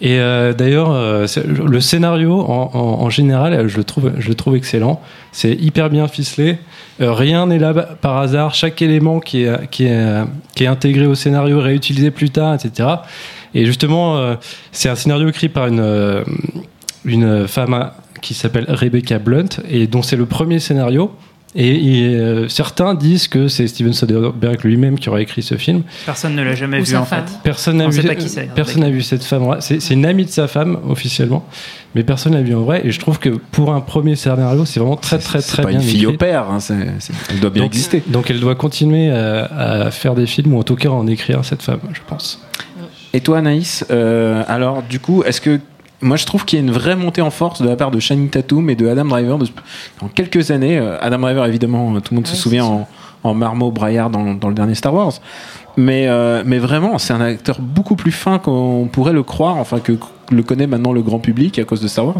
Et 0.00 0.18
euh, 0.18 0.52
d'ailleurs, 0.52 0.90
euh, 0.90 1.26
le 1.46 1.80
scénario 1.80 2.38
en, 2.38 3.08
général, 3.08 3.66
je 3.66 3.76
le 3.76 3.84
trouve, 3.84 4.12
je 4.18 4.28
le 4.28 4.34
trouve 4.34 4.56
excellent. 4.56 5.00
C'est 5.32 5.52
hyper 5.52 5.90
bien 5.90 6.06
ficelé. 6.08 6.58
Rien 6.98 7.46
n'est 7.46 7.58
là 7.58 7.72
par 7.74 8.18
hasard. 8.18 8.54
Chaque 8.54 8.80
élément 8.82 9.20
qui 9.20 9.44
est, 9.44 9.70
qui 9.70 9.84
est, 9.84 10.24
qui 10.54 10.64
est 10.64 10.68
intégré 10.68 11.06
au 11.06 11.14
scénario, 11.14 11.60
réutilisé 11.60 12.10
plus 12.10 12.30
tard, 12.30 12.54
etc. 12.54 12.88
Et 13.54 13.64
justement, 13.64 14.36
c'est 14.72 14.90
un 14.90 14.94
scénario 14.94 15.28
écrit 15.28 15.48
par 15.48 15.66
une, 15.66 16.24
une 17.04 17.48
femme 17.48 17.90
qui 18.20 18.34
s'appelle 18.34 18.66
Rebecca 18.68 19.18
Blunt 19.18 19.48
et 19.68 19.86
dont 19.86 20.02
c'est 20.02 20.16
le 20.16 20.26
premier 20.26 20.58
scénario. 20.58 21.10
Et, 21.58 22.10
et, 22.10 22.14
euh, 22.16 22.48
certains 22.48 22.94
disent 22.94 23.28
que 23.28 23.48
c'est 23.48 23.66
Steven 23.66 23.94
Soderbergh 23.94 24.62
lui-même 24.62 24.98
qui 24.98 25.08
aurait 25.08 25.22
écrit 25.22 25.42
ce 25.42 25.56
film. 25.56 25.82
Personne 26.04 26.34
ne 26.34 26.42
l'a 26.42 26.54
jamais 26.54 26.80
Ou 26.80 26.84
vu 26.84 26.96
en 26.96 27.04
femme. 27.06 27.26
fait. 27.26 27.32
Personne 27.42 27.78
n'a 27.78 27.88
vu, 27.88 28.02
personne 28.54 28.82
n'a 28.82 29.02
cette 29.02 29.24
femme. 29.24 29.56
C'est 29.60 29.90
une 29.90 30.04
amie 30.04 30.26
de 30.26 30.30
sa 30.30 30.48
femme 30.48 30.78
officiellement, 30.88 31.46
mais 31.94 32.04
personne 32.04 32.34
l'a 32.34 32.42
vu 32.42 32.54
en 32.54 32.62
vrai. 32.62 32.82
Et 32.84 32.90
je 32.90 33.00
trouve 33.00 33.18
que 33.18 33.30
pour 33.30 33.72
un 33.72 33.80
premier 33.80 34.16
scénario, 34.16 34.66
c'est 34.66 34.80
vraiment 34.80 34.96
très 34.96 35.18
très 35.18 35.40
C'est 35.40 35.52
très 35.54 35.62
pas 35.62 35.70
bien 35.70 35.80
une 35.80 35.86
fille 35.86 36.02
écrit. 36.02 36.14
au 36.14 36.18
père, 36.18 36.50
hein, 36.50 36.58
elle 37.30 37.40
doit 37.40 37.50
bien 37.50 37.62
donc, 37.62 37.72
exister. 37.72 38.02
donc 38.06 38.30
elle 38.30 38.40
doit 38.40 38.54
continuer 38.54 39.10
à, 39.10 39.44
à 39.86 39.90
faire 39.90 40.14
des 40.14 40.26
films 40.26 40.52
ou 40.54 40.58
en 40.58 40.62
tout 40.62 40.76
cas 40.76 40.90
à 40.90 40.92
en 40.92 41.06
écrire 41.06 41.42
cette 41.44 41.62
femme, 41.62 41.80
je 41.94 42.00
pense. 42.06 42.40
Et 43.14 43.20
toi, 43.20 43.38
Anaïs, 43.38 43.86
euh, 43.90 44.42
alors 44.46 44.82
du 44.82 45.00
coup, 45.00 45.22
est-ce 45.22 45.40
que 45.40 45.58
moi 46.02 46.16
je 46.16 46.26
trouve 46.26 46.44
qu'il 46.44 46.58
y 46.58 46.62
a 46.62 46.64
une 46.64 46.72
vraie 46.72 46.96
montée 46.96 47.22
en 47.22 47.30
force 47.30 47.62
de 47.62 47.68
la 47.68 47.76
part 47.76 47.90
de 47.90 47.98
Channing 48.00 48.28
Tatum 48.28 48.68
et 48.70 48.76
de 48.76 48.86
Adam 48.88 49.04
Driver 49.06 49.38
de- 49.38 49.46
dans 50.00 50.08
quelques 50.08 50.50
années. 50.50 50.78
euh, 50.78 50.98
Adam 51.00 51.18
Driver, 51.18 51.44
évidemment, 51.46 51.94
euh, 51.94 52.00
tout 52.00 52.12
le 52.12 52.16
monde 52.16 52.26
se 52.26 52.36
souvient 52.36 52.64
en, 52.64 52.88
en 53.22 53.34
marmot 53.34 53.70
braillard 53.70 54.10
dans, 54.10 54.34
dans 54.34 54.48
le 54.48 54.54
dernier 54.54 54.74
Star 54.74 54.92
Wars. 54.94 55.12
Mais, 55.78 56.06
euh, 56.08 56.42
mais 56.46 56.58
vraiment, 56.58 56.96
c'est 56.98 57.12
un 57.12 57.20
acteur 57.20 57.60
beaucoup 57.60 57.96
plus 57.96 58.12
fin 58.12 58.38
qu'on 58.38 58.88
pourrait 58.90 59.12
le 59.12 59.22
croire, 59.22 59.56
enfin 59.56 59.78
que 59.78 59.92
le 60.30 60.42
connaît 60.42 60.66
maintenant 60.66 60.92
le 60.92 61.02
grand 61.02 61.18
public 61.18 61.58
à 61.58 61.64
cause 61.64 61.80
de 61.82 61.88
Star 61.88 62.06
Wars. 62.06 62.16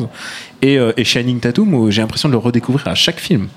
Et, 0.62 0.78
euh, 0.78 0.92
et 0.98 1.04
Channing 1.04 1.40
Tatum, 1.40 1.72
où 1.74 1.90
j'ai 1.90 2.02
l'impression 2.02 2.28
de 2.28 2.32
le 2.32 2.38
redécouvrir 2.38 2.86
à 2.88 2.94
chaque 2.94 3.18
film. 3.18 3.48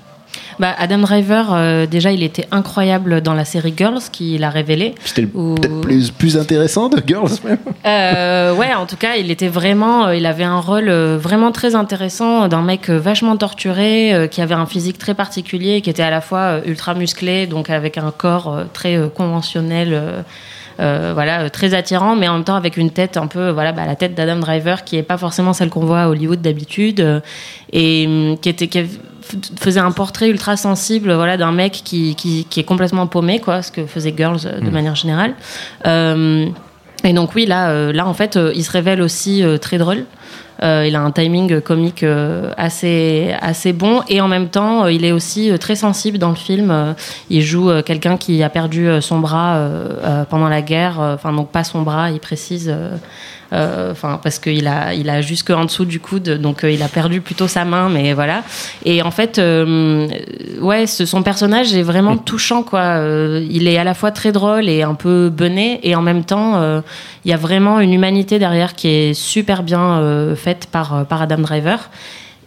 Bah, 0.60 0.74
Adam 0.76 0.98
Driver, 0.98 1.54
euh, 1.54 1.86
déjà, 1.86 2.12
il 2.12 2.22
était 2.22 2.46
incroyable 2.50 3.22
dans 3.22 3.32
la 3.32 3.46
série 3.46 3.72
Girls, 3.74 4.02
qui 4.12 4.36
l'a 4.36 4.50
révélé. 4.50 4.94
C'était 5.06 5.24
peut-être 5.24 5.80
plus, 5.80 6.10
plus 6.10 6.36
intéressant 6.36 6.90
de 6.90 7.02
Girls 7.04 7.30
même. 7.42 7.56
Euh, 7.86 8.54
ouais, 8.54 8.74
en 8.74 8.84
tout 8.84 8.98
cas, 8.98 9.16
il 9.16 9.30
était 9.30 9.48
vraiment, 9.48 10.08
euh, 10.08 10.16
il 10.16 10.26
avait 10.26 10.44
un 10.44 10.60
rôle 10.60 10.90
vraiment 10.90 11.50
très 11.50 11.74
intéressant 11.74 12.46
d'un 12.46 12.60
mec 12.60 12.90
vachement 12.90 13.38
torturé, 13.38 14.28
qui 14.30 14.42
avait 14.42 14.54
un 14.54 14.66
physique 14.66 14.98
très 14.98 15.14
particulier, 15.14 15.80
qui 15.80 15.88
était 15.88 16.02
à 16.02 16.10
la 16.10 16.20
fois 16.20 16.60
ultra 16.66 16.92
musclé, 16.92 17.46
donc 17.46 17.70
avec 17.70 17.96
un 17.96 18.10
corps 18.10 18.64
très 18.74 19.00
conventionnel. 19.14 20.24
Euh, 20.80 21.12
voilà, 21.14 21.50
très 21.50 21.74
attirant, 21.74 22.16
mais 22.16 22.28
en 22.28 22.34
même 22.34 22.44
temps 22.44 22.56
avec 22.56 22.76
une 22.76 22.90
tête 22.90 23.16
un 23.16 23.26
peu, 23.26 23.50
voilà, 23.50 23.72
bah, 23.72 23.86
la 23.86 23.96
tête 23.96 24.14
d'Adam 24.14 24.36
Driver 24.36 24.84
qui 24.84 24.96
est 24.96 25.02
pas 25.02 25.18
forcément 25.18 25.52
celle 25.52 25.68
qu'on 25.68 25.84
voit 25.84 26.02
à 26.02 26.08
Hollywood 26.08 26.40
d'habitude, 26.40 27.00
euh, 27.00 27.20
et 27.72 28.06
hum, 28.06 28.38
qui 28.38 28.48
était, 28.48 28.68
qui 28.68 28.86
faisait 29.58 29.80
un 29.80 29.92
portrait 29.92 30.28
ultra 30.28 30.56
sensible, 30.56 31.12
voilà, 31.12 31.36
d'un 31.36 31.52
mec 31.52 31.72
qui, 31.84 32.14
qui, 32.14 32.46
qui 32.48 32.60
est 32.60 32.64
complètement 32.64 33.06
paumé, 33.06 33.40
quoi, 33.40 33.62
ce 33.62 33.70
que 33.70 33.86
faisait 33.86 34.14
Girls 34.16 34.40
euh, 34.44 34.60
de 34.60 34.70
manière 34.70 34.94
générale. 34.94 35.34
Euh, 35.86 36.46
et 37.04 37.12
donc 37.12 37.34
oui, 37.34 37.46
là, 37.46 37.70
euh, 37.70 37.92
là 37.92 38.06
en 38.06 38.14
fait, 38.14 38.36
euh, 38.36 38.52
il 38.54 38.64
se 38.64 38.70
révèle 38.70 39.00
aussi 39.00 39.42
euh, 39.42 39.58
très 39.58 39.78
drôle. 39.78 40.04
Il 40.62 40.94
a 40.94 41.00
un 41.00 41.10
timing 41.10 41.62
comique 41.62 42.04
assez 42.58 43.34
assez 43.40 43.72
bon 43.72 44.02
et 44.10 44.20
en 44.20 44.28
même 44.28 44.50
temps, 44.50 44.88
il 44.88 45.06
est 45.06 45.12
aussi 45.12 45.50
très 45.58 45.74
sensible 45.74 46.18
dans 46.18 46.28
le 46.28 46.34
film. 46.34 46.94
Il 47.30 47.40
joue 47.40 47.70
quelqu'un 47.82 48.18
qui 48.18 48.42
a 48.42 48.50
perdu 48.50 48.86
son 49.00 49.20
bras 49.20 49.58
pendant 50.28 50.50
la 50.50 50.60
guerre. 50.60 51.00
Enfin, 51.00 51.32
donc 51.32 51.50
pas 51.50 51.64
son 51.64 51.80
bras, 51.80 52.10
il 52.10 52.20
précise. 52.20 52.70
Euh, 53.52 53.80
euh, 53.80 53.90
Enfin, 53.92 54.20
parce 54.22 54.38
qu'il 54.38 54.66
a 54.66 54.94
il 54.94 55.10
a 55.10 55.20
jusque 55.20 55.50
en 55.50 55.64
dessous 55.64 55.84
du 55.84 56.00
coude, 56.00 56.28
donc 56.40 56.64
euh, 56.64 56.70
il 56.70 56.82
a 56.82 56.88
perdu 56.88 57.20
plutôt 57.20 57.48
sa 57.48 57.64
main, 57.64 57.88
mais 57.88 58.12
voilà. 58.12 58.42
Et 58.84 59.02
en 59.02 59.10
fait, 59.10 59.38
euh, 59.38 60.08
ouais, 60.60 60.86
ce, 60.86 61.06
son 61.06 61.22
personnage 61.22 61.74
est 61.74 61.82
vraiment 61.82 62.16
touchant, 62.16 62.62
quoi. 62.62 63.02
Il 63.48 63.68
est 63.68 63.78
à 63.78 63.84
la 63.84 63.94
fois 63.94 64.10
très 64.10 64.32
drôle 64.32 64.68
et 64.68 64.82
un 64.82 64.94
peu 64.94 65.30
bené, 65.30 65.80
et 65.82 65.94
en 65.94 66.02
même 66.02 66.24
temps, 66.24 66.60
il 67.24 67.30
y 67.30 67.34
a 67.34 67.36
vraiment 67.36 67.80
une 67.80 67.92
humanité 67.92 68.38
derrière 68.38 68.74
qui 68.74 68.88
est 68.88 69.14
super 69.14 69.62
bien 69.62 70.34
faite 70.36 70.68
par, 70.70 71.06
par 71.06 71.22
Adam 71.22 71.38
Driver. 71.38 71.90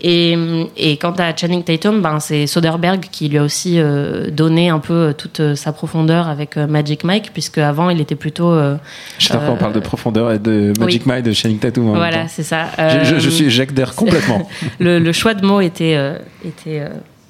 Et, 0.04 0.38
et 0.76 0.98
quant 0.98 1.14
à 1.18 1.34
Channing 1.36 1.64
Tatum, 1.64 2.02
ben, 2.02 2.20
c'est 2.20 2.46
Soderbergh 2.46 3.06
qui 3.10 3.30
lui 3.30 3.38
a 3.38 3.44
aussi 3.44 3.80
euh, 3.80 4.30
donné 4.30 4.68
un 4.70 4.80
peu 4.80 4.94
euh, 4.94 5.14
toute 5.14 5.40
euh, 5.40 5.56
sa 5.56 5.72
profondeur 5.72 6.28
avec 6.28 6.58
Magic 6.58 7.06
Mike, 7.06 7.32
puisque 7.32 7.58
avant 7.60 7.90
il 7.90 8.02
était 8.02 8.16
plutôt. 8.16 8.52
euh, 8.52 8.76
Chaque 9.18 9.40
fois, 9.40 9.52
on 9.52 9.56
Euh, 9.56 9.58
parle 9.58 9.74
de 9.74 9.80
profondeur 9.80 10.32
et 10.34 10.40
de 10.40 10.74
Magic 10.78 11.04
oui. 11.06 11.08
Mike 11.14 11.24
de 11.26 11.32
Channing 11.32 11.58
Tatum. 11.60 11.90
en 11.92 11.94
voilà, 11.96 12.28
c'est 12.28 12.44
ça. 12.44 12.68
Je, 12.78 13.06
je- 13.06 13.20
je 13.20 13.30
suis 13.30 13.50
complètement. 13.96 14.48
le, 14.80 15.00
le 15.00 15.12
choix 15.14 15.34
de 15.34 15.46
mots 15.46 15.62
était, 15.62 15.98
était 16.46 16.82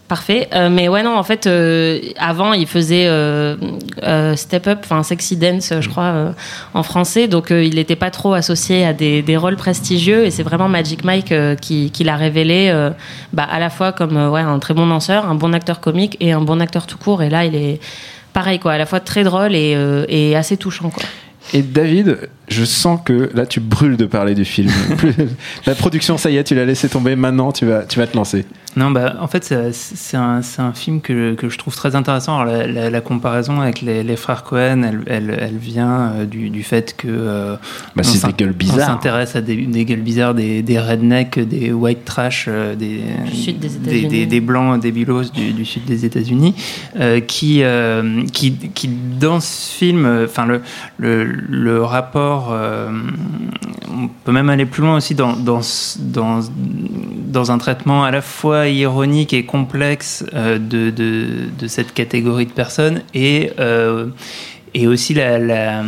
parfait. 0.08 0.50
Euh, 0.54 0.70
mais 0.70 0.88
ouais, 0.88 1.04
non, 1.04 1.18
en 1.18 1.24
fait, 1.24 1.48
euh, 1.48 2.00
avant, 2.18 2.54
il 2.54 2.68
faisait 2.68 3.08
euh, 3.08 3.56
Step 4.36 4.68
Up, 4.68 4.80
enfin 4.84 5.04
Sexy 5.04 5.38
Dance, 5.38 5.74
je 5.80 5.90
crois, 5.90 6.34
en 6.74 6.84
français. 6.84 7.28
Donc, 7.28 7.50
il 7.50 7.76
n'était 7.76 7.96
pas 7.96 8.12
trop 8.12 8.34
associé 8.34 8.86
à 8.86 8.94
des, 8.94 9.38
rôles 9.38 9.56
prestigieux. 9.56 10.26
Et 10.26 10.32
c'est 10.32 10.44
vraiment 10.44 10.70
Magic 10.70 11.04
Mike 11.04 11.34
qui, 11.62 12.04
l'a 12.04 12.16
révélé 12.16 12.72
bah, 13.32 13.48
à 13.50 13.60
la 13.60 13.70
fois 13.70 13.92
comme 13.92 14.18
ouais, 14.30 14.42
un 14.42 14.60
très 14.60 14.74
bon 14.74 14.88
danseur, 14.88 15.30
un 15.30 15.36
bon 15.36 15.54
acteur 15.54 15.80
comique 15.80 16.18
et 16.20 16.32
un 16.32 16.42
bon 16.42 16.60
acteur 16.60 16.86
tout 16.86 16.98
court. 16.98 17.24
Et 17.24 17.30
là, 17.30 17.46
il 17.46 17.56
est 17.56 17.80
pareil, 18.34 18.60
quoi, 18.60 18.74
à 18.74 18.78
la 18.78 18.86
fois 18.86 19.00
très 19.00 19.24
drôle 19.24 19.56
et, 19.56 19.78
et 20.10 20.36
assez 20.36 20.58
touchant, 20.58 20.90
quoi. 20.90 21.04
Et 21.52 21.62
David, 21.62 22.30
je 22.54 22.66
sens 22.66 23.00
que 23.04 23.30
là, 23.34 23.46
tu 23.46 23.60
brûles 23.60 23.98
de 23.98 24.06
parler 24.06 24.36
du 24.36 24.46
film. 24.46 24.70
la 25.66 25.76
production, 25.76 26.18
ça 26.18 26.30
y 26.30 26.38
est, 26.38 26.44
tu 26.44 26.56
l'as 26.56 26.66
laissé 26.66 26.90
tomber. 26.90 27.16
Maintenant, 27.16 27.52
tu 27.52 27.66
vas, 27.66 27.84
tu 27.84 28.00
vas 28.00 28.08
te 28.08 28.16
lancer. 28.16 28.46
Non, 28.76 28.90
bah, 28.90 29.18
en 29.20 29.28
fait, 29.28 29.44
c'est- 29.72 30.18
un, 30.18 30.42
c'est 30.42 30.62
un 30.62 30.74
film 30.74 31.00
que, 31.02 31.36
que 31.36 31.48
je 31.48 31.58
trouve 31.60 31.76
très 31.76 31.96
intéressant. 31.96 32.40
Alors, 32.40 32.52
la, 32.54 32.66
la- 32.68 32.90
la 32.90 33.02
comparaison 33.02 33.62
avec 33.62 33.82
les, 33.82 34.02
les 34.04 34.16
frères 34.16 34.44
Cohen, 34.44 34.82
elle, 34.84 35.02
elle, 35.06 35.38
elle 35.40 35.58
vient 35.58 36.12
euh, 36.16 36.26
du, 36.26 36.50
du 36.50 36.64
fait 36.64 36.96
que. 36.98 37.08
euh, 37.08 37.56
Bah, 37.96 38.02
on 38.04 38.04
c'est 38.04 38.26
des 38.26 38.34
gueules 38.34 38.54
On 38.56 38.58
bizarres. 38.58 38.88
s'intéresse 38.88 39.36
à 39.36 39.42
des, 39.42 39.56
des 39.58 39.86
gueules 39.86 40.00
bizarres, 40.02 40.34
des, 40.34 40.64
des 40.64 40.80
rednecks, 40.80 41.38
des 41.40 41.72
white 41.72 42.04
trash, 42.06 42.46
euh, 42.48 42.76
des, 42.76 43.02
sud 43.32 43.60
des 43.60 43.68
des, 43.70 43.76
États-Unis. 43.76 44.08
des- 44.08 44.26
des 44.26 44.40
blancs 44.42 44.82
débilos 44.82 45.32
du, 45.32 45.52
du 45.52 45.66
sud 45.66 45.86
des 45.86 46.06
États-Unis, 46.06 46.56
euh, 47.00 47.20
qui, 47.20 47.60
euh, 47.62 48.24
qui, 48.34 48.54
qui, 48.54 48.90
dans 49.20 49.40
ce 49.40 49.72
film, 49.78 50.24
enfin, 50.26 50.46
le, 50.48 50.62
le, 50.98 51.24
le 51.26 51.84
rapport. 51.84 52.43
Euh, 52.52 52.90
on 53.92 54.08
peut 54.08 54.32
même 54.32 54.50
aller 54.50 54.66
plus 54.66 54.82
loin 54.82 54.98
aussi 54.98 55.16
dans, 55.16 55.34
dans, 55.34 55.62
dans, 56.00 56.40
dans 57.28 57.52
un 57.52 57.58
traitement 57.58 58.04
à 58.04 58.12
la 58.12 58.22
fois 58.22 58.68
ironique 58.68 59.34
et 59.34 59.46
complexe 59.46 60.26
euh, 60.34 60.58
de, 60.58 60.90
de, 60.90 61.28
de 61.58 61.68
cette 61.68 61.94
catégorie 61.94 62.46
de 62.46 62.52
personnes 62.52 63.02
et, 63.14 63.52
euh, 63.60 64.08
et 64.74 64.88
aussi 64.88 65.14
la, 65.14 65.84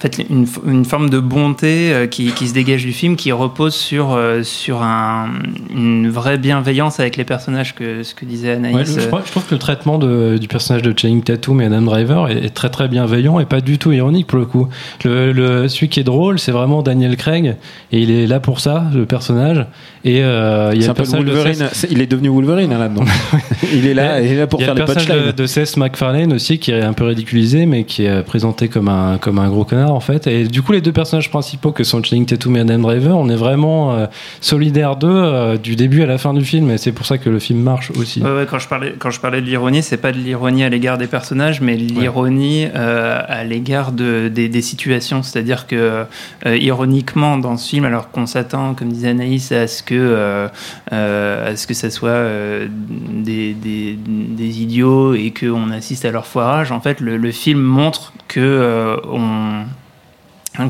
fait, 0.00 0.24
une, 0.30 0.46
une 0.66 0.84
forme 0.84 1.10
de 1.10 1.18
bonté 1.18 1.92
euh, 1.92 2.06
qui, 2.06 2.32
qui 2.32 2.48
se 2.48 2.54
dégage 2.54 2.84
du 2.84 2.92
film, 2.92 3.16
qui 3.16 3.32
repose 3.32 3.74
sur, 3.74 4.12
euh, 4.12 4.42
sur 4.42 4.82
un, 4.82 5.28
une 5.74 6.08
vraie 6.10 6.38
bienveillance 6.38 7.00
avec 7.00 7.16
les 7.16 7.24
personnages, 7.24 7.74
que 7.74 8.02
ce 8.02 8.14
que 8.14 8.24
disait 8.24 8.52
Anaïs. 8.52 8.74
Ouais, 8.76 8.84
je, 9.02 9.06
crois- 9.06 9.22
je 9.24 9.30
trouve 9.30 9.44
que 9.46 9.54
le 9.54 9.58
traitement 9.60 9.98
de- 9.98 10.38
du 10.38 10.48
personnage 10.48 10.82
de 10.82 10.92
Channing 10.98 11.22
Tatum 11.22 11.60
et 11.60 11.66
Adam 11.66 11.82
Driver 11.82 12.28
est, 12.30 12.44
est 12.46 12.50
très 12.54 12.70
très 12.70 12.88
bienveillant 12.88 13.38
et 13.40 13.44
pas 13.44 13.60
du 13.60 13.78
tout 13.78 13.92
ironique 13.92 14.26
pour 14.26 14.38
le 14.38 14.46
coup. 14.46 14.68
Le, 15.04 15.32
le- 15.32 15.68
celui 15.68 15.88
qui 15.88 16.00
est 16.00 16.04
drôle, 16.04 16.38
c'est 16.38 16.52
vraiment 16.52 16.82
Daniel 16.82 17.16
Craig 17.16 17.56
et 17.92 17.98
il 18.00 18.10
est 18.10 18.26
là 18.26 18.40
pour 18.40 18.60
ça, 18.60 18.84
le 18.94 19.06
personnage. 19.06 19.66
Et 20.04 20.22
euh, 20.22 20.70
il 20.74 20.80
y 20.80 20.84
a 20.86 20.86
un 20.86 20.88
le 20.90 20.94
peu 20.94 21.02
de 21.02 21.08
Wolverine. 21.10 21.52
Seth- 21.54 21.68
C'est- 21.72 21.88
Il 21.90 22.00
est 22.00 22.06
devenu 22.06 22.28
Wolverine 22.30 22.72
hein, 22.72 22.78
là-dedans. 22.78 23.04
il 23.72 23.86
est 23.86 23.94
là, 23.94 24.20
il 24.20 24.32
est 24.32 24.36
là 24.38 24.46
pour 24.46 24.60
il 24.60 24.62
y 24.62 24.64
a 24.64 24.66
faire 24.68 24.74
le 24.74 24.80
les 24.80 24.86
personnage 24.86 25.08
punchlines. 25.08 25.32
de, 25.32 25.42
de 25.42 25.46
Seth 25.46 25.76
MacFarlane 25.76 26.32
aussi 26.32 26.58
qui 26.58 26.70
est 26.70 26.80
un 26.82 26.92
peu 26.94 27.04
ridiculisé 27.04 27.66
mais 27.66 27.84
qui 27.84 28.04
est 28.06 28.22
présenté 28.22 28.68
comme 28.68 28.88
un 28.88 29.18
comme 29.18 29.38
un 29.38 29.48
gros 29.48 29.64
connard 29.64 29.89
en 29.90 30.00
fait. 30.00 30.26
Et 30.26 30.44
du 30.44 30.62
coup 30.62 30.72
les 30.72 30.80
deux 30.80 30.92
personnages 30.92 31.30
principaux 31.30 31.72
que 31.72 31.84
sont 31.84 32.02
Channing 32.02 32.26
Tatum 32.26 32.56
et 32.56 32.60
Adam 32.60 32.78
Driver 32.78 33.16
on 33.16 33.28
est 33.28 33.36
vraiment 33.36 33.92
euh, 33.92 34.06
solidaires 34.40 34.96
d'eux 34.96 35.08
euh, 35.10 35.56
du 35.56 35.76
début 35.76 36.02
à 36.02 36.06
la 36.06 36.18
fin 36.18 36.34
du 36.34 36.44
film. 36.44 36.70
Et 36.70 36.78
c'est 36.78 36.92
pour 36.92 37.06
ça 37.06 37.18
que 37.18 37.28
le 37.28 37.38
film 37.38 37.60
marche 37.60 37.90
aussi. 37.92 38.22
Ouais, 38.22 38.30
ouais, 38.30 38.46
quand 38.48 38.58
je 38.58 38.68
parlais, 38.68 38.94
quand 38.98 39.10
je 39.10 39.20
parlais 39.20 39.40
de 39.40 39.46
l'ironie, 39.46 39.82
c'est 39.82 39.96
pas 39.96 40.12
de 40.12 40.18
l'ironie 40.18 40.64
à 40.64 40.68
l'égard 40.68 40.98
des 40.98 41.06
personnages, 41.06 41.60
mais 41.60 41.76
l'ironie 41.76 42.66
euh, 42.74 43.20
à 43.26 43.44
l'égard 43.44 43.92
de, 43.92 44.28
des, 44.28 44.48
des 44.48 44.62
situations. 44.62 45.22
C'est-à-dire 45.22 45.66
que, 45.66 46.04
euh, 46.46 46.56
ironiquement, 46.56 47.38
dans 47.38 47.56
ce 47.56 47.68
film, 47.68 47.84
alors 47.84 48.10
qu'on 48.10 48.26
s'attend, 48.26 48.74
comme 48.74 48.88
disait 48.92 49.08
Anaïs, 49.08 49.52
à 49.52 49.66
ce 49.66 49.82
que, 49.82 50.48
à 50.90 51.56
ce 51.56 51.66
que 51.66 51.74
ça 51.74 51.90
soit 51.90 52.24
des, 52.68 53.54
des, 53.54 53.98
des 54.06 54.62
idiots 54.62 55.14
et 55.14 55.32
qu'on 55.32 55.70
assiste 55.70 56.04
à 56.04 56.10
leur 56.10 56.26
foirage, 56.26 56.72
en 56.72 56.80
fait, 56.80 57.00
le, 57.00 57.16
le 57.16 57.32
film 57.32 57.60
montre 57.60 58.12
que 58.28 58.96
on 59.10 59.64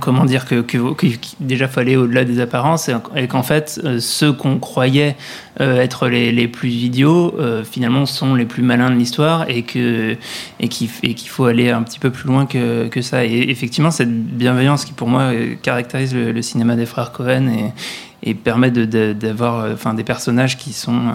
comment 0.01 0.25
dire 0.25 0.45
que, 0.45 0.61
que, 0.61 0.93
que- 0.95 1.07
déjà 1.41 1.67
fallait 1.67 1.97
au-delà 1.97 2.25
des 2.25 2.41
apparences 2.41 2.91
et, 3.17 3.27
qu'en 3.29 3.43
fait 3.43 3.81
euh, 3.85 3.99
ceux 3.99 4.33
qu'on 4.33 4.59
croyait 4.59 5.17
euh, 5.61 5.81
être 5.81 6.09
les, 6.09 6.33
les 6.33 6.49
plus 6.49 6.71
idiots 6.71 7.35
euh, 7.39 7.65
finalement 7.65 8.05
sont 8.07 8.35
les 8.35 8.45
plus 8.45 8.63
malins 8.63 8.91
de 8.91 8.95
l'histoire 8.95 9.49
et 9.49 9.63
que 9.63 10.17
et 10.61 10.69
qu'il 10.69 10.89
faut 11.29 11.47
aller 11.47 11.71
un 11.71 11.83
petit 11.83 11.99
peu 11.99 12.11
plus 12.11 12.29
loin 12.29 12.47
que, 12.47 12.89
que 12.89 13.01
ça. 13.01 13.25
Et 13.25 13.51
effectivement 13.51 13.91
cette 13.91 14.13
bienveillance 14.13 14.85
qui 14.85 14.93
pour 14.93 15.09
moi 15.09 15.33
caractérise 15.63 16.15
le, 16.15 16.41
cinéma 16.43 16.77
des 16.77 16.87
frères 16.87 17.13
Cohen 17.13 17.49
et, 17.49 18.31
et 18.31 18.35
permet 18.35 18.71
d'avoir 18.71 19.73
enfin 19.73 19.95
des 19.95 20.05
personnages 20.05 20.59
qui 20.59 20.73
sont 20.73 21.11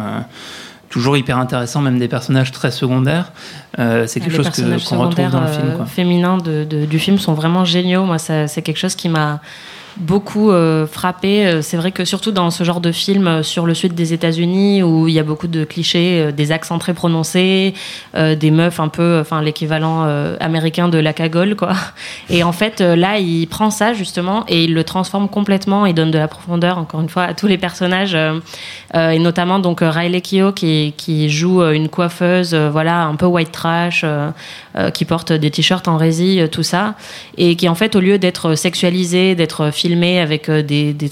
toujours 0.96 1.18
hyper 1.18 1.38
intéressants 1.38 1.82
même 1.82 2.00
des 2.00 2.08
personnages 2.08 2.54
très 2.54 2.72
secondaires 2.72 3.34
Euh, 3.78 4.06
c'est 4.08 4.22
quelque 4.22 4.32
les 4.32 4.38
chose 4.38 4.50
que- 4.50 4.62
qu'on 4.90 5.00
retrouve 5.00 5.30
dans 5.30 5.42
le 5.42 5.48
film 5.48 5.68
euh, 5.68 5.76
quoi. 5.76 5.86
féminins 5.86 6.38
de- 6.38 6.64
de- 6.64 6.86
du 6.86 7.00
film 7.00 7.18
sont 7.20 7.34
vraiment 7.34 7.66
géniaux. 7.66 8.06
Moi, 8.06 8.18
ça- 8.18 8.48
c'est 8.48 8.62
quelque 8.62 8.78
chose 8.80 8.96
qui 8.96 9.10
m'a 9.10 9.42
beaucoup 9.98 10.52
euh, 10.52 10.86
frappé. 10.88 11.46
Euh, 11.46 11.62
C'est 11.62 11.78
vrai 11.78 11.92
que 11.92 12.06
surtout 12.06 12.32
dans 12.32 12.52
ce 12.52 12.64
genre 12.64 12.82
de 12.82 12.92
film 12.92 13.28
euh, 13.28 13.44
sur 13.44 13.66
le 13.66 13.74
sud 13.74 13.94
des 13.94 14.14
États-Unis 14.14 14.84
où 14.84 15.08
il 15.08 15.14
y 15.14 15.20
a 15.20 15.24
beaucoup 15.24 15.48
de 15.48 15.64
clichés, 15.64 16.32
des 16.32 16.52
accents 16.52 16.80
très 16.80 16.94
prononcés, 16.94 17.74
des 18.14 18.52
meufs 18.52 18.80
un 18.80 18.88
peu, 18.88 19.20
enfin 19.20 19.42
l'équivalent 19.42 20.04
américain 20.40 20.88
de 20.90 20.98
la 20.98 21.14
cagole, 21.14 21.56
quoi. 21.56 21.74
Et 22.30 22.44
en 22.44 22.52
fait, 22.52 22.82
là, 22.82 23.18
il 23.18 23.48
prend 23.48 23.70
ça 23.70 23.94
justement 23.94 24.46
et 24.48 24.64
il 24.64 24.74
le 24.74 24.84
transforme 24.84 25.30
complètement. 25.30 25.86
Il 25.86 25.94
donne 25.94 26.12
de 26.12 26.18
la 26.18 26.28
profondeur, 26.28 26.78
encore 26.78 27.02
une 27.02 27.10
fois, 27.10 27.24
à 27.24 27.34
tous 27.34 27.48
les 27.48 27.58
personnages 27.58 28.18
et 28.94 29.20
notamment 29.20 29.60
donc 29.60 29.80
Riley 29.82 30.22
Keough 30.22 30.54
qui, 30.54 31.30
joue 31.30 31.64
une 31.64 31.90
coiffeuse, 31.90 32.56
voilà, 32.56 33.04
un 33.04 33.16
peu 33.16 33.26
white 33.26 33.52
trash, 33.52 34.06
qui 34.94 35.06
porte 35.06 35.32
des 35.32 35.52
t-shirts 35.52 35.88
en 35.88 35.98
résille, 35.98 36.48
tout 36.52 36.64
ça, 36.64 36.96
et 37.38 37.56
qui 37.56 37.70
en 37.70 37.76
fait, 37.76 37.96
au 37.96 38.00
lieu 38.00 38.18
d'être 38.18 38.56
sexualisée, 38.56 39.36
d'être 39.36 39.72
filmée 39.86 40.20
avec 40.20 40.50
euh, 40.50 40.64
des, 40.64 40.94
des 40.94 41.10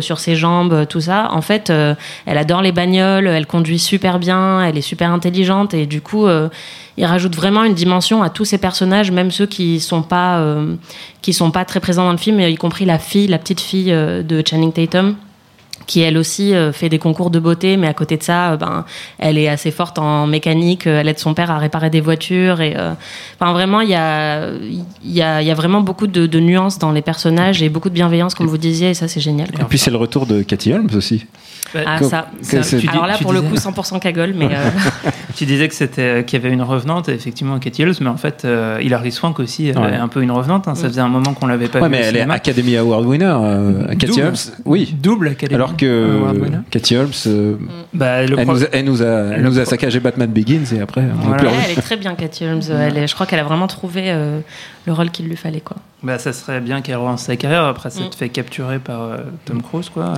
sur 0.00 0.20
ses 0.20 0.36
jambes, 0.36 0.72
euh, 0.72 0.84
tout 0.84 1.00
ça, 1.00 1.28
en 1.32 1.42
fait, 1.42 1.70
euh, 1.70 1.94
elle 2.24 2.38
adore 2.38 2.62
les 2.62 2.70
bagnoles, 2.70 3.26
elle 3.26 3.46
conduit 3.46 3.80
super 3.80 4.20
bien, 4.20 4.64
elle 4.64 4.78
est 4.78 4.88
super 4.92 5.10
intelligente, 5.10 5.74
et 5.74 5.86
du 5.86 6.00
coup, 6.00 6.26
euh, 6.26 6.48
il 6.96 7.04
rajoute 7.04 7.34
vraiment 7.34 7.64
une 7.64 7.74
dimension 7.74 8.22
à 8.22 8.30
tous 8.30 8.44
ces 8.44 8.58
personnages, 8.58 9.10
même 9.10 9.30
ceux 9.30 9.46
qui 9.46 9.80
sont 9.80 10.02
pas 10.02 10.44
qui 11.22 11.32
sont 11.32 11.50
pas 11.50 11.64
très 11.64 11.80
présents 11.80 12.04
dans 12.04 12.12
le 12.12 12.18
film, 12.18 12.38
y 12.38 12.54
compris 12.56 12.84
la 12.84 12.98
fille, 12.98 13.26
la 13.28 13.38
petite 13.38 13.60
fille 13.60 13.90
de 13.90 14.42
Channing 14.46 14.72
Tatum 14.72 15.16
qui 15.86 16.00
elle 16.00 16.16
aussi 16.16 16.54
euh, 16.54 16.72
fait 16.72 16.88
des 16.88 16.98
concours 16.98 17.30
de 17.30 17.38
beauté, 17.38 17.76
mais 17.76 17.86
à 17.86 17.94
côté 17.94 18.16
de 18.16 18.22
ça, 18.22 18.52
euh, 18.52 18.56
ben, 18.56 18.84
elle 19.18 19.38
est 19.38 19.48
assez 19.48 19.70
forte 19.70 19.98
en 19.98 20.26
mécanique, 20.26 20.86
euh, 20.86 21.00
elle 21.00 21.08
aide 21.08 21.18
son 21.18 21.34
père 21.34 21.50
à 21.50 21.58
réparer 21.58 21.90
des 21.90 22.00
voitures. 22.00 22.60
Et, 22.60 22.74
euh, 22.76 22.92
enfin, 23.38 23.52
vraiment, 23.52 23.80
il 23.80 23.90
y 23.90 23.94
a, 23.94 24.48
y, 25.04 25.22
a, 25.22 25.42
il 25.42 25.46
y 25.46 25.50
a 25.50 25.54
vraiment 25.54 25.80
beaucoup 25.80 26.06
de, 26.06 26.26
de 26.26 26.40
nuances 26.40 26.78
dans 26.78 26.92
les 26.92 27.02
personnages 27.02 27.62
et 27.62 27.68
beaucoup 27.68 27.88
de 27.88 27.94
bienveillance, 27.94 28.34
comme 28.34 28.46
vous 28.46 28.58
disiez, 28.58 28.90
et 28.90 28.94
ça, 28.94 29.08
c'est 29.08 29.20
génial. 29.20 29.48
Et 29.60 29.64
puis 29.64 29.78
c'est 29.78 29.90
le 29.90 29.96
retour 29.96 30.26
de 30.26 30.42
Cathy 30.42 30.72
Holmes 30.72 30.90
aussi. 30.94 31.26
Ah, 31.86 31.98
que- 31.98 32.04
ça, 32.04 32.26
que 32.50 32.62
ça. 32.62 32.78
Tu 32.78 32.88
Alors 32.88 33.06
là, 33.06 33.16
pour 33.20 33.32
le 33.32 33.40
coup, 33.42 33.54
100% 33.56 33.98
cagole, 34.00 34.32
mais 34.36 34.46
euh, 34.52 34.70
Tu 35.36 35.46
disais 35.46 35.66
que 35.68 35.74
c'était 35.74 36.24
qu'il 36.24 36.38
y 36.40 36.44
avait 36.44 36.52
une 36.52 36.62
revenante, 36.62 37.08
effectivement, 37.08 37.58
Katie 37.58 37.82
Holmes, 37.82 37.94
mais 38.00 38.08
en 38.10 38.16
fait, 38.18 38.44
euh, 38.44 38.78
Hilary 38.82 39.10
Swank 39.12 39.40
aussi 39.40 39.70
avait 39.70 39.78
Ouais. 39.80 39.94
un 39.96 40.08
peu 40.08 40.22
une 40.22 40.30
revenante. 40.30 40.68
hein. 40.68 40.74
Ça 40.74 40.88
faisait 40.88 41.00
un 41.00 41.08
moment 41.08 41.32
qu'on 41.34 41.46
l'avait 41.46 41.68
pas 41.68 41.78
Ouais, 41.80 41.86
vu. 41.86 41.90
mais 41.92 41.98
elle 41.98 42.16
est 42.16 42.20
cinéma. 42.20 42.34
Academy 42.34 42.76
Award 42.76 43.06
winner, 43.06 43.34
euh, 43.42 43.86
Cathy 43.94 44.06
Double. 44.06 44.22
Holmes. 44.26 44.36
Oui. 44.66 44.94
Double 45.00 45.28
Academy 45.28 45.54
Alors 45.54 45.76
que 45.76 46.18
Award 46.20 46.36
winner. 46.38 46.58
Cathy 46.70 46.96
Holmes, 46.96 47.10
euh, 47.26 47.54
Bah, 47.94 48.22
le 48.26 48.38
elle, 48.38 48.44
pro- 48.46 48.54
nous 48.54 48.62
a, 48.64 48.66
elle 48.72 48.84
nous 48.84 49.02
a, 49.02 49.06
elle 49.06 49.42
le 49.42 49.48
nous 49.48 49.58
a 49.58 49.62
pro- 49.62 49.70
saccagé 49.70 50.00
Batman 50.00 50.30
Begins 50.30 50.64
et 50.76 50.80
après, 50.80 51.02
Voilà. 51.22 51.42
ouais, 51.44 51.50
elle 51.70 51.78
est 51.78 51.82
très 51.82 51.96
bien, 51.96 52.14
Cathy 52.14 52.44
Holmes. 52.44 52.60
Elle 52.70 52.98
est- 52.98 53.06
je 53.06 53.14
crois 53.14 53.26
qu'elle 53.26 53.40
a 53.40 53.44
vraiment 53.44 53.66
trouvé 53.66 54.04
euh, 54.06 54.40
le 54.86 54.92
rôle 54.92 55.10
qu'il 55.10 55.26
lui 55.28 55.36
fallait. 55.36 55.60
Quoi. 55.60 55.76
Bah, 56.02 56.18
ça 56.18 56.32
serait 56.32 56.60
bien 56.60 56.80
qu'elle 56.82 56.96
relance 56.96 57.22
sa 57.22 57.36
carrière. 57.36 57.64
Après, 57.64 57.88
ça 57.90 58.02
Mm. 58.02 58.10
te 58.10 58.16
fait 58.16 58.28
capturer 58.28 58.78
par 58.80 59.02
euh, 59.02 59.16
Tom 59.44 59.62
Cruise, 59.62 59.88
quoi. 59.88 60.14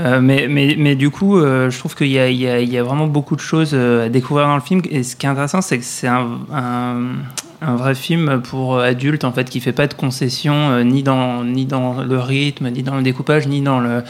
Euh, 0.00 0.20
mais, 0.20 0.46
mais, 0.48 0.76
mais 0.78 0.94
du 0.94 1.10
coup, 1.10 1.38
euh, 1.38 1.70
je 1.70 1.78
trouve 1.78 1.94
qu'il 1.94 2.06
y 2.06 2.12
y, 2.12 2.70
y 2.70 2.78
a 2.78 2.82
vraiment 2.82 3.06
beaucoup 3.06 3.36
de 3.36 3.40
choses 3.40 3.72
euh, 3.74 4.06
à 4.06 4.08
découvrir 4.08 4.46
dans 4.46 4.54
le 4.54 4.62
film. 4.62 4.80
Et 4.90 5.02
ce 5.02 5.16
qui 5.16 5.26
est 5.26 5.28
intéressant, 5.28 5.60
c'est 5.60 5.78
que 5.78 5.84
c'est 5.84 6.08
un, 6.08 6.38
un, 6.52 7.74
vrai 7.76 7.94
film 7.94 8.40
pour 8.40 8.78
adultes, 8.78 9.24
en 9.24 9.32
fait, 9.32 9.50
qui 9.50 9.60
fait 9.60 9.72
pas 9.72 9.86
de 9.86 9.94
concessions 9.94 10.82
ni, 10.82 11.02
dans, 11.02 11.44
ni 11.44 11.66
dans 11.66 12.02
le 12.02 12.18
rythme, 12.18 12.70
ni 12.70 12.82
dans 12.82 12.96
le 12.96 13.02
découpage, 13.02 13.46
ni 13.46 13.60
dans 13.60 13.80
le. 13.80 14.02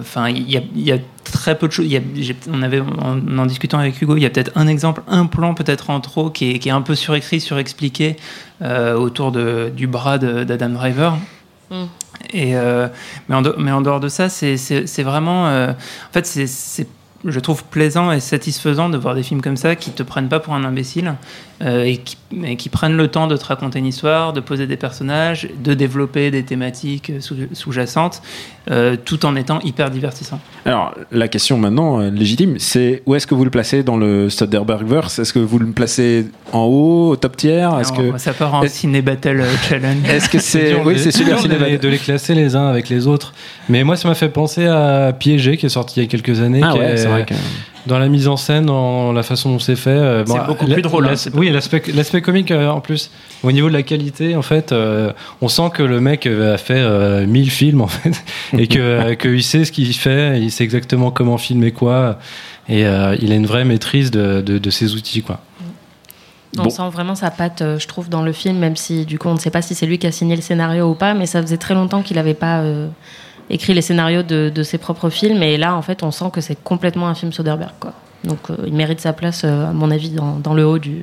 Enfin, 0.00 0.28
il 0.28 0.50
y 0.50 0.56
a, 0.56 0.62
y 0.74 0.92
a 0.92 0.98
très 1.24 1.58
peu 1.58 1.68
de 1.68 1.72
choses. 1.72 1.86
On 2.50 2.62
avait, 2.62 2.80
en, 2.80 3.38
en 3.38 3.46
discutant 3.46 3.78
avec 3.78 4.00
Hugo, 4.00 4.16
il 4.16 4.22
y 4.22 4.26
a 4.26 4.30
peut-être 4.30 4.52
un 4.54 4.66
exemple, 4.66 5.02
un 5.08 5.26
plan 5.26 5.54
peut-être 5.54 5.90
en 5.90 6.00
trop 6.00 6.30
qui 6.30 6.52
est, 6.52 6.58
qui 6.58 6.68
est 6.68 6.72
un 6.72 6.82
peu 6.82 6.94
surécrit, 6.94 7.40
surexpliqué 7.40 8.16
autour 8.60 9.32
de, 9.32 9.72
du 9.74 9.86
bras 9.86 10.18
d'Adam 10.18 10.70
Driver. 10.70 11.16
Et, 12.32 12.56
euh, 12.56 12.88
mais, 13.28 13.36
en 13.36 13.42
mais 13.58 13.72
en 13.72 13.80
dehors 13.80 14.00
de 14.00 14.08
ça, 14.08 14.28
c'est 14.28 15.02
vraiment. 15.02 15.48
euh, 15.48 15.72
en 15.72 16.12
fait, 16.12 16.26
c'est 16.26 16.86
je 17.24 17.38
trouve 17.40 17.62
plaisant 17.64 18.10
et 18.12 18.20
satisfaisant 18.20 18.88
de 18.88 18.96
voir 18.98 19.14
des 19.14 19.22
films 19.22 19.40
comme 19.42 19.56
ça 19.56 19.76
qui 19.76 19.90
te 19.90 20.02
prennent 20.02 20.28
pas 20.28 20.40
pour 20.40 20.54
un 20.54 20.64
imbécile 20.64 21.14
euh, 21.62 21.84
et, 21.84 21.98
qui, 21.98 22.16
et 22.44 22.56
qui 22.56 22.68
prennent 22.68 22.96
le 22.96 23.06
temps 23.08 23.28
de 23.28 23.36
te 23.36 23.44
raconter 23.44 23.78
une 23.78 23.86
histoire, 23.86 24.32
de 24.32 24.40
poser 24.40 24.66
des 24.66 24.76
personnages, 24.76 25.48
de 25.62 25.74
développer 25.74 26.30
des 26.32 26.42
thématiques 26.42 27.12
sous- 27.20 27.36
sous-jacentes, 27.52 28.22
euh, 28.70 28.96
tout 29.04 29.24
en 29.26 29.36
étant 29.36 29.60
hyper 29.60 29.90
divertissant. 29.90 30.40
Alors, 30.66 30.94
la 31.12 31.28
question 31.28 31.58
maintenant 31.58 32.00
euh, 32.00 32.10
légitime, 32.10 32.58
c'est 32.58 33.02
où 33.06 33.14
est-ce 33.14 33.26
que 33.28 33.34
vous 33.36 33.44
le 33.44 33.50
placez 33.50 33.82
dans 33.84 33.96
le 33.96 34.28
Soderberghverse? 34.28 35.18
Est-ce 35.20 35.32
que 35.32 35.38
vous 35.38 35.58
le 35.60 35.66
placez 35.66 36.26
en 36.52 36.62
haut, 36.64 37.10
au 37.10 37.16
top 37.16 37.36
tier 37.36 37.68
Est-ce 37.80 37.92
Alors, 37.92 38.12
que 38.14 38.18
Ça 38.18 38.32
part 38.32 38.54
en 38.54 38.66
ciné 38.66 39.00
battle 39.02 39.44
challenge. 39.68 40.08
est-ce 40.08 40.28
que 40.28 40.38
c'est 40.40 40.74
oui, 40.82 40.94
de- 40.94 40.98
c'est 40.98 41.12
super 41.12 41.40
dur 41.40 41.48
de, 41.48 41.76
de 41.76 41.88
les 41.88 41.98
classer 41.98 42.34
les 42.34 42.56
uns 42.56 42.66
avec 42.68 42.88
les 42.88 43.06
autres. 43.06 43.32
Mais 43.68 43.84
moi, 43.84 43.96
ça 43.96 44.08
m'a 44.08 44.14
fait 44.14 44.28
penser 44.28 44.66
à 44.66 45.12
Piégé, 45.16 45.56
qui 45.56 45.66
est 45.66 45.68
sorti 45.68 46.00
il 46.00 46.02
y 46.04 46.06
a 46.06 46.08
quelques 46.08 46.40
années. 46.40 46.60
Ah 46.64 46.72
qui 46.72 46.78
ouais, 46.78 46.84
est- 46.92 46.96
c'est 46.96 47.11
vrai 47.12 47.24
que 47.26 47.34
Dans 47.86 47.98
la 47.98 48.08
mise 48.08 48.28
en 48.28 48.36
scène, 48.36 48.66
dans 48.66 49.12
la 49.12 49.22
façon 49.24 49.50
dont 49.50 49.58
c'est 49.58 49.74
fait. 49.76 49.90
euh, 49.90 50.24
C'est 50.26 50.46
beaucoup 50.46 50.66
plus 50.66 50.82
drôle, 50.82 51.08
hein, 51.08 51.14
oui, 51.34 51.50
l'aspect 51.50 51.82
l'aspect 51.94 52.22
comique 52.22 52.50
euh, 52.52 52.68
en 52.70 52.80
plus. 52.80 53.10
Au 53.42 53.50
niveau 53.50 53.68
de 53.68 53.72
la 53.72 53.82
qualité, 53.82 54.36
en 54.36 54.42
fait, 54.42 54.70
euh, 54.72 55.12
on 55.40 55.48
sent 55.48 55.70
que 55.74 55.82
le 55.82 56.00
mec 56.00 56.26
euh, 56.26 56.54
a 56.54 56.58
fait 56.58 56.78
euh, 56.78 57.26
1000 57.26 57.50
films, 57.50 57.80
en 57.80 57.88
fait, 57.88 58.22
et 58.58 58.68
que 58.68 58.78
euh, 58.78 59.14
qu'il 59.16 59.42
sait 59.42 59.64
ce 59.64 59.72
qu'il 59.72 59.92
fait, 59.94 60.40
il 60.40 60.50
sait 60.52 60.64
exactement 60.64 61.10
comment 61.10 61.38
filmer 61.38 61.72
quoi. 61.72 62.18
Et 62.68 62.86
euh, 62.86 63.16
il 63.20 63.32
a 63.32 63.34
une 63.34 63.46
vraie 63.46 63.64
maîtrise 63.64 64.12
de, 64.12 64.40
de, 64.40 64.58
de 64.58 64.70
ses 64.70 64.94
outils, 64.94 65.22
quoi. 65.22 65.40
On 66.58 66.64
Bon. 66.64 66.70
sent 66.70 66.82
vraiment 66.92 67.14
sa 67.14 67.30
patte, 67.30 67.62
euh, 67.62 67.78
je 67.78 67.88
trouve, 67.88 68.10
dans 68.10 68.20
le 68.22 68.32
film, 68.32 68.58
même 68.58 68.76
si 68.76 69.06
du 69.06 69.18
coup 69.18 69.28
on 69.28 69.34
ne 69.34 69.38
sait 69.38 69.50
pas 69.50 69.62
si 69.62 69.74
c'est 69.74 69.86
lui 69.86 69.98
qui 69.98 70.06
a 70.06 70.12
signé 70.12 70.36
le 70.36 70.42
scénario 70.42 70.90
ou 70.90 70.94
pas, 70.94 71.14
mais 71.14 71.24
ça 71.24 71.40
faisait 71.40 71.56
très 71.56 71.72
longtemps 71.72 72.02
qu'il 72.02 72.16
n'avait 72.16 72.34
pas 72.34 72.60
euh, 72.60 72.88
écrit 73.52 73.74
les 73.74 73.82
scénarios 73.82 74.22
de, 74.22 74.50
de 74.54 74.62
ses 74.62 74.78
propres 74.78 75.10
films, 75.10 75.42
et 75.42 75.56
là 75.56 75.76
en 75.76 75.82
fait 75.82 76.02
on 76.02 76.10
sent 76.10 76.26
que 76.32 76.40
c'est 76.40 76.56
complètement 76.62 77.06
un 77.08 77.14
film 77.14 77.32
Soderbergh. 77.32 77.70
Quoi. 77.78 77.92
Donc 78.24 78.50
euh, 78.50 78.56
il 78.66 78.72
mérite 78.74 79.00
sa 79.00 79.12
place, 79.12 79.42
euh, 79.44 79.68
à 79.70 79.72
mon 79.72 79.90
avis, 79.90 80.10
dans, 80.10 80.38
dans 80.38 80.54
le 80.54 80.66
haut 80.66 80.78
du. 80.78 81.02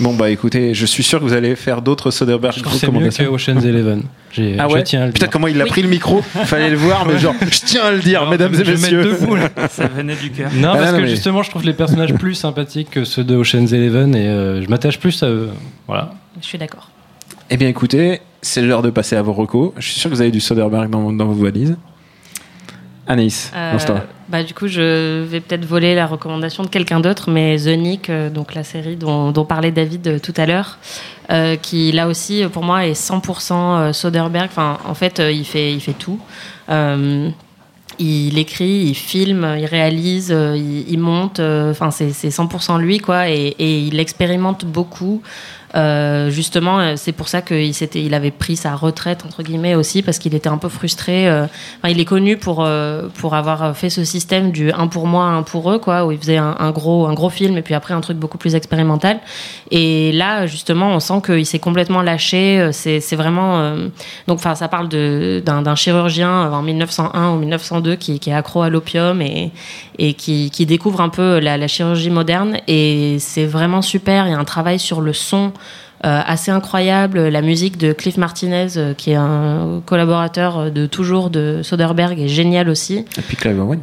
Bon 0.00 0.14
bah 0.14 0.30
écoutez, 0.30 0.74
je 0.74 0.86
suis 0.86 1.02
sûr 1.02 1.18
que 1.18 1.24
vous 1.24 1.32
allez 1.32 1.56
faire 1.56 1.82
d'autres 1.82 2.12
Soderbergh 2.12 2.54
Je 2.56 2.62
trouve 2.62 3.00
mieux 3.00 3.08
que. 3.10 3.24
Ocean's 3.24 3.64
Eleven. 3.64 4.02
J'ai- 4.30 4.56
Ah 4.56 4.66
je 4.68 4.74
ouais 4.74 4.82
tiens 4.84 5.02
à 5.02 5.06
le 5.06 5.12
Putain 5.12 5.26
dire. 5.26 5.32
comment 5.32 5.48
il 5.48 5.60
a 5.60 5.64
Oui. 5.64 5.70
pris 5.70 5.82
le 5.82 5.88
micro 5.88 6.22
Fallait 6.44 6.70
le 6.70 6.76
voir 6.76 7.04
mais 7.04 7.18
genre 7.18 7.34
je 7.40 7.58
tiens 7.64 7.82
à 7.86 7.90
le 7.90 7.98
dire 7.98 8.20
Alors, 8.20 8.30
mesdames 8.30 8.54
je 8.54 8.62
et 8.62 8.70
messieurs. 8.76 9.02
debout, 9.18 9.34
là. 9.34 9.48
Ça 9.68 9.88
venait 9.88 10.14
du 10.14 10.30
cœur. 10.30 10.52
Non, 10.54 10.68
Ah, 10.74 10.76
parce 10.76 10.92
non, 10.92 10.98
que 10.98 11.02
mais- 11.02 11.08
justement, 11.08 11.42
je 11.42 11.50
trouve 11.50 11.64
les 11.64 11.72
personnages 11.72 12.14
plus 12.14 12.34
sympathiques 12.36 12.90
que 12.90 13.04
ceux 13.04 13.24
de 13.24 13.34
Ocean's 13.34 13.72
Eleven 13.72 14.14
et 14.14 14.28
euh, 14.28 14.62
je 14.62 14.68
m'attache 14.68 15.00
plus 15.00 15.20
à 15.24 15.26
eux. 15.30 15.48
Voilà. 15.88 16.12
Je 16.40 16.46
suis 16.46 16.58
d'accord. 16.58 16.90
Eh 17.50 17.56
bien 17.56 17.68
écoutez, 17.68 18.20
c'est 18.42 18.60
l'heure 18.60 18.82
de 18.82 18.90
passer 18.90 19.16
à 19.16 19.22
vos 19.22 19.32
recos. 19.32 19.72
Je 19.78 19.88
suis 19.88 20.00
sûr 20.00 20.10
que 20.10 20.14
vous 20.14 20.20
avez 20.20 20.30
du 20.30 20.40
Soderbergh 20.40 20.90
dans, 20.90 21.12
dans 21.12 21.26
vos 21.26 21.44
valises. 21.44 21.76
Anaïs, 23.06 23.50
Euh, 23.56 24.00
bah, 24.28 24.42
du 24.42 24.52
coup, 24.52 24.68
je 24.68 25.22
vais 25.24 25.40
peut-être 25.40 25.64
voler 25.64 25.94
la 25.94 26.06
recommandation 26.06 26.62
de 26.62 26.68
quelqu'un 26.68 27.00
d'autre, 27.00 27.30
mais 27.30 27.56
The 27.56 27.68
Nick, 27.68 28.10
euh, 28.10 28.28
donc 28.28 28.54
la 28.54 28.64
série 28.64 28.96
dont, 28.96 29.30
dont 29.32 29.46
parlait 29.46 29.70
David 29.70 30.06
euh, 30.06 30.18
tout 30.18 30.34
à 30.36 30.44
l'heure, 30.44 30.76
euh, 31.30 31.56
qui 31.56 31.90
là 31.92 32.06
aussi, 32.06 32.44
pour 32.52 32.64
moi, 32.64 32.86
est 32.86 32.92
100% 32.92 33.52
euh, 33.52 33.92
Soderbergh. 33.94 34.50
Enfin, 34.50 34.76
en 34.86 34.92
fait, 34.92 35.22
il 35.32 35.46
fait, 35.46 35.72
il 35.72 35.80
fait 35.80 35.94
tout. 35.94 36.20
Euh, 36.68 37.30
il 37.98 38.38
écrit, 38.38 38.84
il 38.88 38.94
filme, 38.94 39.56
il 39.58 39.64
réalise, 39.64 40.28
il, 40.28 40.84
il 40.90 40.98
monte. 40.98 41.40
Enfin, 41.40 41.90
c'est 41.90 42.10
c'est 42.12 42.28
100% 42.28 42.78
lui, 42.78 42.98
quoi. 42.98 43.30
Et, 43.30 43.56
et 43.58 43.80
il 43.80 43.98
expérimente 43.98 44.66
beaucoup. 44.66 45.22
Euh, 45.76 46.30
justement, 46.30 46.80
euh, 46.80 46.94
c'est 46.96 47.12
pour 47.12 47.28
ça 47.28 47.42
qu'il 47.42 47.74
s'était, 47.74 48.02
il 48.02 48.14
avait 48.14 48.30
pris 48.30 48.56
sa 48.56 48.74
retraite 48.74 49.24
entre 49.26 49.42
guillemets 49.42 49.74
aussi 49.74 50.02
parce 50.02 50.18
qu'il 50.18 50.34
était 50.34 50.48
un 50.48 50.56
peu 50.58 50.68
frustré. 50.68 51.28
euh, 51.28 51.44
enfin, 51.44 51.88
il 51.90 52.00
est 52.00 52.04
connu 52.06 52.36
pour 52.38 52.64
euh, 52.64 53.08
pour 53.14 53.34
avoir 53.34 53.76
fait 53.76 53.90
ce 53.90 54.04
système 54.04 54.50
du 54.50 54.72
un 54.72 54.86
pour 54.86 55.06
moi, 55.06 55.24
un 55.24 55.42
pour 55.42 55.70
eux, 55.70 55.78
quoi, 55.78 56.06
où 56.06 56.12
il 56.12 56.18
faisait 56.18 56.38
un, 56.38 56.56
un 56.58 56.70
gros 56.70 57.06
un 57.06 57.14
gros 57.14 57.28
film 57.30 57.56
et 57.58 57.62
puis 57.62 57.74
après 57.74 57.94
un 57.94 58.00
truc 58.00 58.16
beaucoup 58.16 58.38
plus 58.38 58.54
expérimental. 58.54 59.20
Et 59.70 60.12
là, 60.12 60.46
justement, 60.46 60.94
on 60.94 61.00
sent 61.00 61.20
qu'il 61.26 61.46
s'est 61.46 61.58
complètement 61.58 62.02
lâché. 62.02 62.70
C'est 62.72 63.16
vraiment 63.16 63.58
euh, 63.60 63.88
donc, 64.26 64.38
enfin, 64.38 64.54
ça 64.54 64.68
parle 64.68 64.88
d'un 64.88 65.74
chirurgien 65.74 66.50
en 66.50 66.62
1901 66.62 67.30
ou 67.32 67.36
1902 67.38 67.96
qui, 67.96 68.18
qui 68.20 68.30
est 68.30 68.34
accro 68.34 68.62
à 68.62 68.70
l'opium 68.70 69.20
et 69.20 69.52
et 69.98 70.14
qui, 70.14 70.50
qui 70.50 70.64
découvre 70.64 71.00
un 71.00 71.08
peu 71.08 71.40
la, 71.40 71.56
la 71.56 71.68
chirurgie 71.68 72.10
moderne. 72.10 72.58
Et 72.68 73.16
c'est 73.18 73.46
vraiment 73.46 73.82
super. 73.82 74.26
Il 74.26 74.30
y 74.30 74.34
a 74.34 74.38
un 74.38 74.44
travail 74.44 74.78
sur 74.78 75.00
le 75.00 75.12
son 75.12 75.52
assez 76.02 76.50
incroyable. 76.50 77.28
La 77.28 77.42
musique 77.42 77.76
de 77.76 77.92
Cliff 77.92 78.16
Martinez, 78.16 78.76
euh, 78.76 78.94
qui 78.94 79.10
est 79.10 79.16
un 79.16 79.82
collaborateur 79.84 80.70
de 80.70 80.86
toujours 80.86 81.30
de 81.30 81.60
Soderbergh, 81.62 82.18
est 82.20 82.28
géniale 82.28 82.68
aussi. 82.68 82.98
Et 82.98 83.22
puis 83.26 83.36
Clive 83.36 83.60
Owen. 83.60 83.80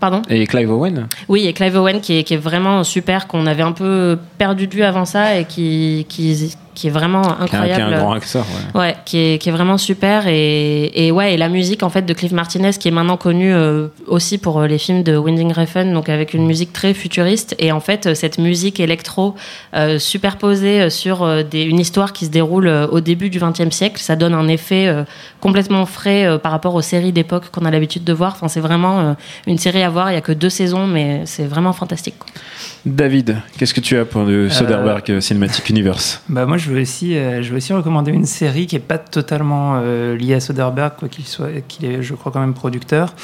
Pardon? 0.00 0.22
Et 0.28 0.46
Clive 0.46 0.70
Owen 0.70 1.08
Oui, 1.28 1.46
et 1.46 1.52
Clive 1.52 1.76
Owen 1.76 2.00
qui 2.00 2.18
est, 2.18 2.24
qui 2.24 2.34
est 2.34 2.38
vraiment 2.38 2.84
super, 2.84 3.26
qu'on 3.26 3.46
avait 3.46 3.62
un 3.62 3.72
peu 3.72 4.18
perdu 4.38 4.68
de 4.68 4.74
vue 4.74 4.84
avant 4.84 5.04
ça 5.04 5.38
et 5.38 5.44
qui, 5.44 6.06
qui, 6.08 6.56
qui 6.78 6.86
est 6.86 6.90
vraiment 6.90 7.22
Qui 7.22 7.28
est 7.28 7.32
un- 7.32 7.42
incroyable. 7.42 7.74
qui 7.74 7.80
est 7.90 7.94
un 7.94 7.98
grand 7.98 8.12
acteur. 8.12 8.46
ouais. 8.74 8.80
Ouais, 8.80 8.96
qui 9.04 9.18
est, 9.18 9.38
qui 9.38 9.48
est 9.48 9.52
vraiment 9.52 9.78
super 9.78 10.28
et, 10.28 11.06
et 11.06 11.10
ouais 11.10 11.34
et 11.34 11.36
la 11.36 11.48
musique 11.48 11.82
en 11.82 11.88
fait 11.90 12.02
de 12.02 12.12
Cliff 12.14 12.30
Martinez 12.32 12.70
qui 12.78 12.86
est 12.86 12.92
maintenant 12.92 13.16
connu 13.16 13.52
euh, 13.52 13.88
aussi 14.06 14.38
pour 14.38 14.60
euh, 14.60 14.66
les 14.68 14.78
films 14.78 15.02
de 15.02 15.16
Winding 15.16 15.52
Refn 15.52 15.92
donc 15.92 16.08
avec 16.08 16.34
une 16.34 16.46
musique 16.46 16.72
très 16.72 16.94
futuriste 16.94 17.56
et 17.58 17.72
en 17.72 17.80
fait 17.80 18.06
euh, 18.06 18.14
cette 18.14 18.38
musique 18.38 18.78
électro 18.78 19.34
euh, 19.74 19.98
superposée 19.98 20.88
sur 20.90 21.22
euh, 21.24 21.42
des, 21.42 21.62
une 21.62 21.80
histoire 21.80 22.12
qui 22.12 22.26
se 22.26 22.30
déroule 22.30 22.68
euh, 22.68 22.86
au 22.86 23.00
début 23.00 23.28
du 23.30 23.40
XXe 23.40 23.70
siècle 23.74 24.00
ça 24.00 24.14
donne 24.14 24.34
un 24.34 24.46
effet 24.48 24.86
euh, 24.86 25.02
complètement 25.40 25.84
frais 25.86 26.24
euh, 26.26 26.38
par 26.38 26.52
rapport 26.52 26.74
aux 26.76 26.82
séries 26.82 27.12
d'époque 27.12 27.50
qu'on 27.50 27.64
a 27.64 27.70
l'habitude 27.70 28.04
de 28.04 28.12
voir 28.12 28.32
enfin 28.36 28.48
c'est 28.48 28.60
vraiment 28.60 29.00
euh, 29.00 29.12
une 29.48 29.58
série 29.58 29.82
à 29.82 29.90
voir 29.90 30.10
il 30.10 30.14
y 30.14 30.18
a 30.18 30.20
que 30.20 30.32
deux 30.32 30.50
saisons 30.50 30.86
mais 30.86 31.22
c'est 31.24 31.44
vraiment 31.46 31.72
fantastique 31.72 32.14
quoi. 32.18 32.28
David, 32.86 33.36
qu'est-ce 33.58 33.74
que 33.74 33.80
tu 33.80 33.98
as 33.98 34.04
pour 34.04 34.22
le 34.22 34.48
Soderbergh 34.48 35.10
euh, 35.10 35.20
Cinematic 35.20 35.68
Universe? 35.68 36.22
Bah 36.28 36.46
moi 36.46 36.56
je 36.56 36.67
veux 36.72 36.80
aussi 36.82 37.16
euh, 37.16 37.42
je 37.42 37.50
veux 37.50 37.56
aussi 37.56 37.72
recommander 37.72 38.12
une 38.12 38.24
série 38.26 38.66
qui 38.66 38.76
est 38.76 38.80
pas 38.80 38.98
totalement 38.98 39.74
euh, 39.82 40.16
liée 40.16 40.34
à 40.34 40.40
Soderbergh 40.40 40.92
quoi 40.98 41.08
qu'il 41.08 41.24
soit 41.26 41.48
qu'il 41.66 41.86
est 41.86 42.02
je 42.02 42.14
crois 42.14 42.32
quand 42.32 42.40
même 42.40 42.54
producteur. 42.54 43.14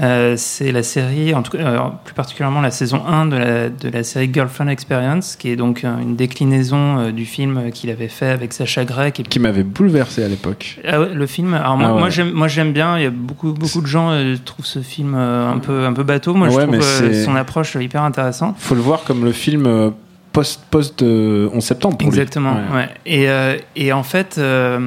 Euh, 0.00 0.34
c'est 0.36 0.70
la 0.70 0.82
série 0.82 1.34
en 1.34 1.42
tout 1.42 1.56
cas 1.56 1.92
plus 2.04 2.14
particulièrement 2.14 2.60
la 2.60 2.70
saison 2.70 3.02
1 3.06 3.26
de 3.26 3.36
la 3.36 3.68
de 3.70 3.88
la 3.88 4.04
série 4.04 4.30
Girlfriend 4.32 4.68
Experience 4.68 5.36
qui 5.36 5.50
est 5.50 5.56
donc 5.56 5.82
une 5.84 6.16
déclinaison 6.16 7.10
du 7.10 7.24
film 7.24 7.70
qu'il 7.72 7.90
avait 7.90 8.08
fait 8.08 8.28
avec 8.30 8.52
Sacha 8.52 8.84
Grey 8.84 9.12
qui, 9.12 9.22
Qui 9.24 9.38
m'avait 9.40 9.64
bouleversé 9.64 10.22
à 10.22 10.28
l'époque. 10.28 10.78
Ah 10.86 11.00
ouais, 11.00 11.12
le 11.12 11.26
film. 11.26 11.54
Alors 11.54 11.76
moi, 11.76 11.88
Ah 11.88 11.94
ouais. 11.94 12.00
moi, 12.00 12.10
j'aime, 12.10 12.30
moi 12.32 12.48
j'aime 12.48 12.72
bien. 12.72 12.98
Il 12.98 13.02
y 13.02 13.06
a 13.06 13.10
beaucoup, 13.10 13.52
beaucoup 13.52 13.80
de 13.80 13.86
gens 13.86 14.10
trouvent 14.44 14.66
ce 14.66 14.80
film 14.80 15.14
un 15.14 15.58
peu, 15.58 15.84
un 15.86 15.92
peu 15.92 16.02
bateau. 16.02 16.34
Moi, 16.34 16.48
Ouais, 16.48 16.66
je 16.70 17.04
trouve 17.04 17.24
son 17.24 17.36
approche 17.36 17.74
hyper 17.74 18.02
intéressante. 18.02 18.56
Faut 18.58 18.74
le 18.74 18.80
voir 18.80 19.04
comme 19.04 19.24
le 19.24 19.32
film 19.32 19.92
post 20.32 20.60
post 20.70 21.02
euh, 21.02 21.48
11 21.52 21.62
septembre. 21.64 21.98
Pour. 21.98 22.08
Exactement. 22.08 22.54
Ouais. 22.72 22.88
Et, 23.06 23.28
euh, 23.28 23.56
et 23.76 23.92
en 23.92 24.02
fait, 24.02 24.36
euh, 24.38 24.78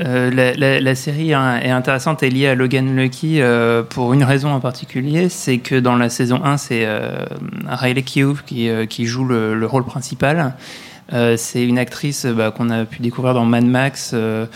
euh, 0.00 0.30
la, 0.30 0.54
la- 0.54 0.80
la 0.80 0.94
série 0.94 1.34
hein, 1.34 1.58
est 1.62 1.70
intéressante 1.70 2.22
et 2.22 2.30
liée 2.30 2.46
à 2.48 2.54
Logan 2.54 2.96
Lucky 2.96 3.40
euh, 3.42 3.82
pour 3.82 4.12
une 4.14 4.24
raison 4.24 4.50
en 4.50 4.60
particulier, 4.60 5.28
c'est 5.28 5.58
que 5.58 5.74
dans 5.78 5.96
la 5.96 6.08
saison 6.08 6.40
1, 6.44 6.56
c'est 6.56 6.84
euh, 6.86 7.24
Riley 7.68 8.02
Keough 8.02 8.38
qui, 8.46 8.68
euh, 8.68 8.86
qui 8.86 9.04
joue 9.06 9.24
le, 9.24 9.54
le 9.54 9.66
rôle 9.66 9.84
principal. 9.84 10.54
Euh, 11.12 11.34
c'est 11.36 11.64
une 11.64 11.76
actrice 11.78 12.24
euh, 12.24 12.32
bah, 12.32 12.52
qu'on 12.56 12.70
a 12.70 12.84
pu 12.84 13.02
découvrir 13.02 13.34
dans 13.34 13.44
Mad 13.44 13.64
Max 13.64 14.12
euh, 14.14 14.46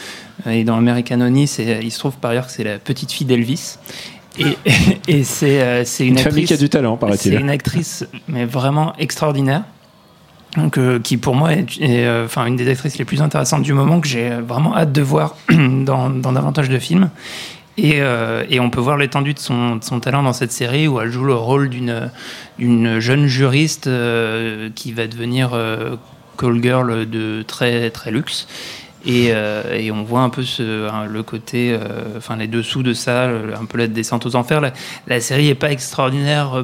et 0.49 0.63
dans 0.65 0.77
American 0.77 1.21
Honey. 1.21 1.45
Il 1.83 1.91
se 1.91 1.99
trouve 1.99 2.17
par 2.17 2.31
ailleurs 2.31 2.47
que 2.47 2.53
c'est 2.53 2.65
la 2.65 2.79
petite 2.79 3.11
fille 3.13 3.27
d'Elvis. 3.27 3.77
Et, 4.39 4.57
et 5.09 5.25
c'est, 5.25 5.61
euh, 5.61 5.83
c'est 5.85 6.07
une, 6.07 6.13
Une 6.15 6.19
famille 6.19 6.43
actrice, 6.45 6.49
qui 6.49 6.55
a 6.55 6.57
du 6.57 6.69
talent, 6.69 6.97
paraît-il. 6.97 7.33
C'est 7.33 7.39
une 7.41 7.51
actrice, 7.51 8.07
mais 8.29 8.45
vraiment 8.45 8.93
extraordinaire. 8.99 9.63
Donc, 10.57 10.79
euh, 10.79 11.01
qui 11.01 11.17
pour 11.17 11.35
moi 11.35 11.53
est, 11.53 11.81
est, 11.81 12.07
euh, 12.07 12.29
une 12.47 12.57
des 12.57 12.69
actrices 12.69 12.99
les 12.99 13.05
plus 13.05 13.23
intéressantes 13.23 13.63
du 13.63 13.73
moment 13.73 14.01
que 14.01 14.07
j'ai 14.07 14.31
vraiment 14.31 14.77
hâte 14.77 14.93
de 14.93 15.03
voir 15.03 15.37
dans, 15.51 16.11
dans 16.11 16.33
davantage 16.33 16.69
de 16.69 16.79
films. 16.79 17.11
Et, 17.77 17.95
euh, 17.97 18.45
et 18.51 18.61
on 18.61 18.71
peut 18.71 18.81
voir 18.81 18.97
l'étendue 18.97 19.35
de 19.35 19.39
son, 19.39 19.77
de 19.77 19.85
son 19.85 19.99
talent 19.99 20.23
dans 20.23 20.33
cette 20.33 20.53
série 20.53 20.87
où 20.87 21.01
elle 21.01 21.11
joue 21.11 21.25
le 21.25 21.35
rôle 21.35 21.69
d'une 21.69 22.11
d'une 22.59 23.01
jeune 23.01 23.27
juriste 23.27 23.89
euh, 23.89 24.71
qui 24.75 24.93
va 24.93 25.09
devenir 25.09 25.51
euh, 25.55 25.97
call 26.39 26.63
girl 26.63 27.09
de 27.09 27.43
très 27.43 27.91
très 27.91 28.13
luxe. 28.13 28.47
Et, 29.07 29.29
euh, 29.31 29.75
et 29.75 29.91
on 29.91 30.03
voit 30.03 30.21
un 30.21 30.31
peu 30.31 30.43
hein, 30.63 31.05
le 31.07 31.23
côté, 31.23 31.73
euh, 31.73 32.17
enfin 32.17 32.37
les 32.37 32.47
dessous 32.47 32.83
de 32.83 32.95
ça, 32.95 33.25
un 33.25 33.65
peu 33.67 33.79
la 33.79 33.87
descente 33.87 34.25
aux 34.25 34.35
enfers. 34.35 34.63
La, 35.07 35.21
série 35.21 35.49
est 35.49 35.55
pas 35.55 35.71
extraordinaire 35.71 36.59
euh, 36.59 36.63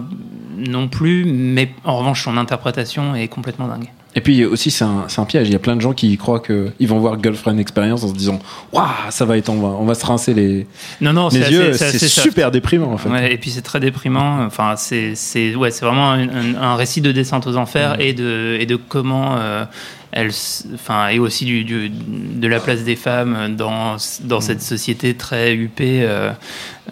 non 0.56 0.88
plus, 0.88 1.24
mais 1.26 1.72
en 1.84 1.98
revanche 1.98 2.24
son 2.24 2.36
interprétation 2.36 3.14
est 3.14 3.28
complètement 3.28 3.68
dingue. 3.68 3.90
Et 4.16 4.20
puis 4.20 4.44
aussi, 4.44 4.72
c'est 4.72 4.84
un, 4.84 5.24
piège. 5.24 5.48
Il 5.48 5.52
y 5.52 5.56
a 5.56 5.60
plein 5.60 5.76
de 5.76 5.80
gens 5.80 5.92
qui 5.92 6.16
croient 6.16 6.40
qu'ils 6.40 6.88
vont 6.88 6.98
voir 6.98 7.22
Girlfriend 7.22 7.58
Experience 7.58 8.02
en 8.02 8.08
se 8.08 8.14
disant 8.14 8.40
Waouh, 8.72 8.86
ça 9.10 9.24
va 9.24 9.38
être, 9.38 9.48
on 9.50 9.60
va, 9.60 9.68
on 9.68 9.84
va 9.84 9.94
se 9.94 10.04
rincer 10.04 10.34
les, 10.34 10.66
Non, 11.00 11.12
non, 11.12 11.28
les 11.28 11.38
yeux. 11.52 11.72
c'est 11.74 11.96
soft. 11.98 12.22
super 12.26 12.50
déprimant 12.50 12.92
en 12.92 12.96
fait. 12.98 13.08
Ouais, 13.08 13.32
et 13.32 13.38
puis 13.38 13.50
c'est 13.50 13.62
très 13.62 13.78
déprimant. 13.78 14.44
Enfin, 14.44 14.74
c'est 14.76 15.54
ouais, 15.54 15.70
vraiment 15.70 16.10
un, 16.10 16.28
un- 16.28 16.54
un 16.60 16.74
récit 16.74 17.00
de 17.00 17.12
descente 17.12 17.46
aux 17.46 17.56
enfers 17.56 18.00
et 18.00 18.12
de 18.12 18.56
et 18.58 18.66
de 18.66 18.74
comment 18.74 19.36
euh, 19.38 19.64
elle, 20.10 20.30
enfin, 20.74 21.06
et 21.10 21.20
aussi 21.20 21.44
du, 21.44 21.62
du- 21.62 21.88
de 21.88 22.48
la 22.48 22.58
place 22.58 22.82
des 22.82 22.96
femmes 22.96 23.54
dans 23.56 23.96
dans 24.24 24.40
cette 24.40 24.62
société 24.62 25.14
très 25.14 25.54
huppée. 25.54 26.00
Euh, 26.02 26.32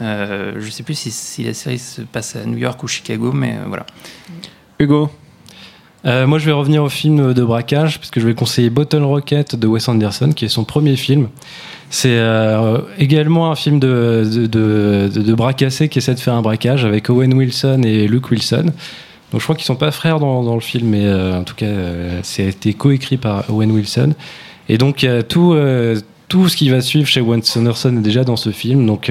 euh, 0.02 0.52
je 0.60 0.70
sais 0.70 0.84
plus 0.84 0.94
si, 0.94 1.10
si 1.10 1.42
la 1.42 1.52
série 1.54 1.80
se 1.80 2.02
passe 2.02 2.36
à 2.36 2.44
New 2.44 2.58
York 2.58 2.80
ou 2.84 2.86
Chicago, 2.86 3.32
mais 3.32 3.56
voilà. 3.66 3.86
Hugo 4.78 5.10
Euh, 6.06 6.26
moi, 6.26 6.38
je 6.38 6.46
vais 6.46 6.52
revenir 6.52 6.84
au 6.84 6.88
film 6.88 7.34
de 7.34 7.44
braquage, 7.44 7.98
parce 7.98 8.10
que 8.10 8.20
je 8.20 8.26
vais 8.26 8.34
conseiller 8.34 8.70
Bottle 8.70 9.02
Rocket 9.02 9.56
de 9.56 9.66
Wes 9.66 9.88
Anderson, 9.88 10.30
qui 10.34 10.44
est 10.44 10.48
son 10.48 10.64
premier 10.64 10.96
film. 10.96 11.28
C'est 11.90 12.18
euh, 12.18 12.78
également 12.98 13.50
un 13.50 13.56
film 13.56 13.80
de, 13.80 14.22
de, 14.46 15.08
de, 15.08 15.52
cassés 15.52 15.88
qui 15.88 15.98
essaie 15.98 16.14
de 16.14 16.20
faire 16.20 16.34
un 16.34 16.42
braquage 16.42 16.84
avec 16.84 17.08
Owen 17.08 17.32
Wilson 17.32 17.82
et 17.82 18.06
Luke 18.06 18.30
Wilson. 18.30 18.66
Donc, 19.32 19.40
je 19.40 19.44
crois 19.44 19.56
qu'ils 19.56 19.64
sont 19.64 19.76
pas 19.76 19.90
frères 19.90 20.20
dans, 20.20 20.54
le 20.54 20.60
film, 20.60 20.88
mais 20.88 21.06
euh, 21.06 21.38
en 21.38 21.44
tout 21.44 21.54
cas, 21.54 21.66
euh, 21.66 22.20
c'est 22.22 22.44
été 22.44 22.74
coécrit 22.74 23.16
par 23.16 23.44
Owen 23.50 23.70
Wilson. 23.72 24.12
Et 24.68 24.76
donc, 24.76 25.02
a 25.04 25.22
tout, 25.22 25.56
tout 26.28 26.48
ce 26.48 26.56
qui 26.56 26.68
va 26.68 26.82
suivre 26.82 27.08
chez 27.08 27.22
Wes 27.22 27.56
Anderson 27.56 27.96
est 27.96 28.02
déjà 28.02 28.22
dans 28.22 28.36
ce 28.36 28.50
film. 28.50 28.84
Donc, 28.84 29.10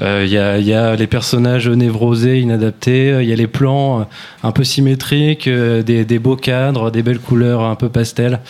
euh, 0.00 0.20
euh, 0.20 0.24
il 0.24 0.32
y, 0.32 0.38
a, 0.38 0.58
il 0.58 0.66
y 0.66 0.74
a 0.74 0.96
les 0.96 1.06
personnages 1.06 1.68
névrosés, 1.68 2.40
inadaptés, 2.40 3.10
euh, 3.12 3.22
il 3.22 3.28
y 3.28 3.32
a 3.32 3.36
les 3.36 3.46
plans 3.46 4.00
euh, 4.00 4.04
un 4.42 4.50
peu 4.52 4.64
symétriques, 4.64 5.46
euh, 5.48 5.82
des, 5.82 6.04
des 6.04 6.18
beaux 6.18 6.36
cadres, 6.36 6.90
des 6.90 7.02
belles 7.02 7.18
couleurs 7.20 7.62
un 7.62 7.74
peu 7.76 7.88
pastel. 7.88 8.40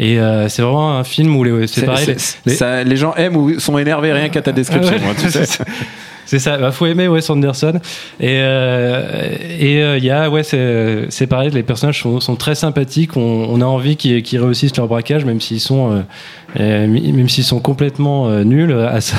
Et 0.00 0.20
euh, 0.20 0.48
c'est 0.48 0.62
vraiment 0.62 0.96
un 0.96 1.04
film 1.04 1.34
où 1.36 1.42
les, 1.44 1.66
c'est 1.66 1.84
pareil. 1.84 2.16
les- 2.46 2.54
ça- 2.54 2.84
les 2.84 2.96
gens 2.96 3.14
aiment 3.16 3.36
ou 3.36 3.58
sont 3.58 3.78
énervés 3.78 4.12
rien 4.12 4.28
qu'à 4.28 4.42
ta 4.42 4.52
description. 4.52 4.94
Ah 4.96 5.04
ouais, 5.04 5.10
hein, 5.10 5.14
tu 5.20 5.30
sais. 5.46 5.64
C'est 6.28 6.38
ça. 6.38 6.58
Bah, 6.58 6.70
faut 6.72 6.84
aimer 6.84 7.08
Wes 7.08 7.28
Anderson. 7.30 7.80
Et 8.20 8.36
euh, 8.40 9.30
et 9.58 9.82
euh, 9.82 9.96
il 9.96 10.04
y 10.04 10.10
a 10.10 10.28
ouais 10.28 10.42
c'est 10.42 11.06
c'est 11.08 11.26
pareil, 11.26 11.50
les 11.50 11.62
personnages 11.62 12.02
sont, 12.02 12.20
sont 12.20 12.36
très 12.36 12.54
sympathiques. 12.54 13.16
On, 13.16 13.46
on 13.48 13.60
a 13.62 13.64
envie 13.64 13.96
qu'ils 13.96 14.38
réussissent 14.38 14.76
leur 14.76 14.88
braquage, 14.88 15.24
même 15.24 15.40
s'ils 15.40 15.60
sont 15.60 15.90
euh, 15.90 16.00
euh, 16.60 16.86
même 16.86 17.28
s'ils 17.30 17.44
sont 17.44 17.60
complètement 17.60 18.28
euh, 18.28 18.44
nuls 18.44 18.72
à 18.72 19.00
ça. 19.00 19.16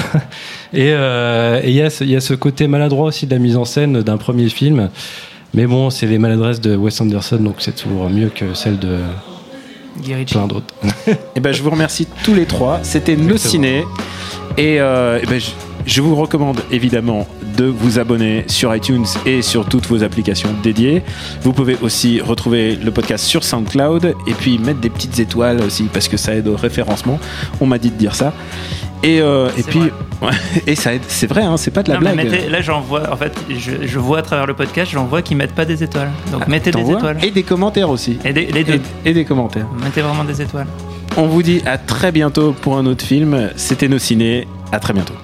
Et 0.72 0.92
euh, 0.94 1.60
et 1.64 1.70
il 1.72 1.76
y 1.76 1.82
a 1.82 1.90
ce- 1.90 2.04
il 2.04 2.12
y 2.12 2.16
a 2.16 2.22
ce 2.22 2.36
côté 2.36 2.68
maladroit 2.68 3.08
aussi 3.08 3.26
de 3.26 3.32
la 3.34 3.40
mise 3.40 3.58
en 3.58 3.66
scène 3.66 4.02
d'un 4.04 4.18
premier 4.18 4.48
film. 4.50 4.90
Mais 5.56 5.66
bon, 5.66 5.90
c'est 5.90 6.06
les 6.06 6.20
maladresses 6.20 6.62
de 6.62 6.76
Wes 6.76 7.02
Anderson, 7.02 7.38
donc 7.38 7.56
c'est 7.58 7.76
toujours 7.76 8.08
mieux 8.12 8.30
que 8.30 8.54
celles 8.54 8.78
de 8.78 8.98
plein 10.28 10.46
d'autres. 10.46 10.74
Et 11.36 11.40
ben, 11.40 11.52
je 11.52 11.64
vous 11.64 11.72
remercie 11.72 12.08
tous 12.24 12.36
les 12.36 12.46
trois. 12.46 12.80
C'était 12.84 13.16
nos 13.16 13.36
ciné. 13.38 13.84
Et, 14.58 14.80
euh, 14.80 15.20
eh 15.22 15.26
ben, 15.26 15.40
je, 15.40 15.50
je 15.86 16.02
vous 16.02 16.16
recommande 16.16 16.62
évidemment 16.72 17.28
de 17.58 17.66
vous 17.66 18.00
abonner 18.00 18.44
sur 18.48 18.74
iTunes 18.76 19.06
et 19.26 19.42
sur 19.42 19.66
toutes 19.66 19.88
vos 19.88 20.04
applications 20.04 20.50
dédiées. 20.64 21.02
Vous 21.42 21.52
pouvez 21.54 21.78
aussi 21.82 22.22
retrouver 22.22 22.76
le 22.76 22.92
podcast 22.92 23.26
sur 23.26 23.44
SoundCloud 23.44 24.14
et 24.28 24.34
puis 24.34 24.60
mettre 24.60 24.80
des 24.80 24.90
petites 24.90 25.20
étoiles 25.20 25.62
aussi 25.62 25.84
parce 25.92 26.08
que 26.08 26.18
ça 26.18 26.36
aide 26.36 26.48
au 26.48 26.56
référencement. 26.56 27.20
On 27.60 27.66
m'a 27.66 27.78
dit 27.80 27.90
de 27.90 27.96
dire 27.98 28.16
ça. 28.16 28.34
Et, 29.02 29.22
euh, 29.22 29.48
et 29.58 29.64
puis, 29.64 29.80
ouais, 30.22 30.32
et 30.68 30.76
ça 30.76 30.94
aide. 30.94 31.02
C'est 31.08 31.28
vrai, 31.28 31.44
hein, 31.44 31.56
c'est 31.58 31.72
pas 31.72 31.84
de 31.84 31.90
la 31.90 31.96
Non, 31.96 32.02
blague. 32.02 32.16
mettez- 32.18 32.50
là, 32.50 32.62
j'en 32.62 32.82
vois. 32.82 33.12
En 33.12 33.16
fait, 33.16 33.34
je, 33.50 33.88
je 33.88 34.00
vois 34.00 34.20
à 34.20 34.22
travers 34.22 34.46
le 34.46 34.54
podcast, 34.54 34.92
j'en 34.92 35.06
vois 35.06 35.22
qui 35.22 35.36
mettent 35.36 35.56
pas 35.56 35.66
des 35.66 35.82
étoiles. 35.84 36.12
Donc 36.32 36.48
mettez 36.48 36.72
des 36.72 36.82
étoiles. 36.92 37.18
Et 37.24 37.32
des 37.32 37.44
commentaires 37.44 37.90
aussi. 37.90 38.20
Et 38.26 38.34
des- 38.34 38.48
les 38.48 38.64
deux. 38.64 38.80
Et, 39.06 39.10
et 39.10 39.14
des 39.14 39.26
commentaires. 39.26 39.68
Mettez 39.84 40.02
vraiment 40.02 40.26
des 40.26 40.42
étoiles. 40.42 40.68
On 41.18 41.28
vous 41.28 41.42
dit 41.42 41.62
à 41.66 41.78
très 41.78 42.12
bientôt 42.12 42.54
pour 42.62 42.78
un 42.78 42.86
autre 42.86 43.04
film. 43.06 43.50
C'était 43.56 43.88
nos 43.88 44.00
ciné. 44.00 44.48
À 44.72 44.80
très 44.80 44.94
bientôt. 44.94 45.16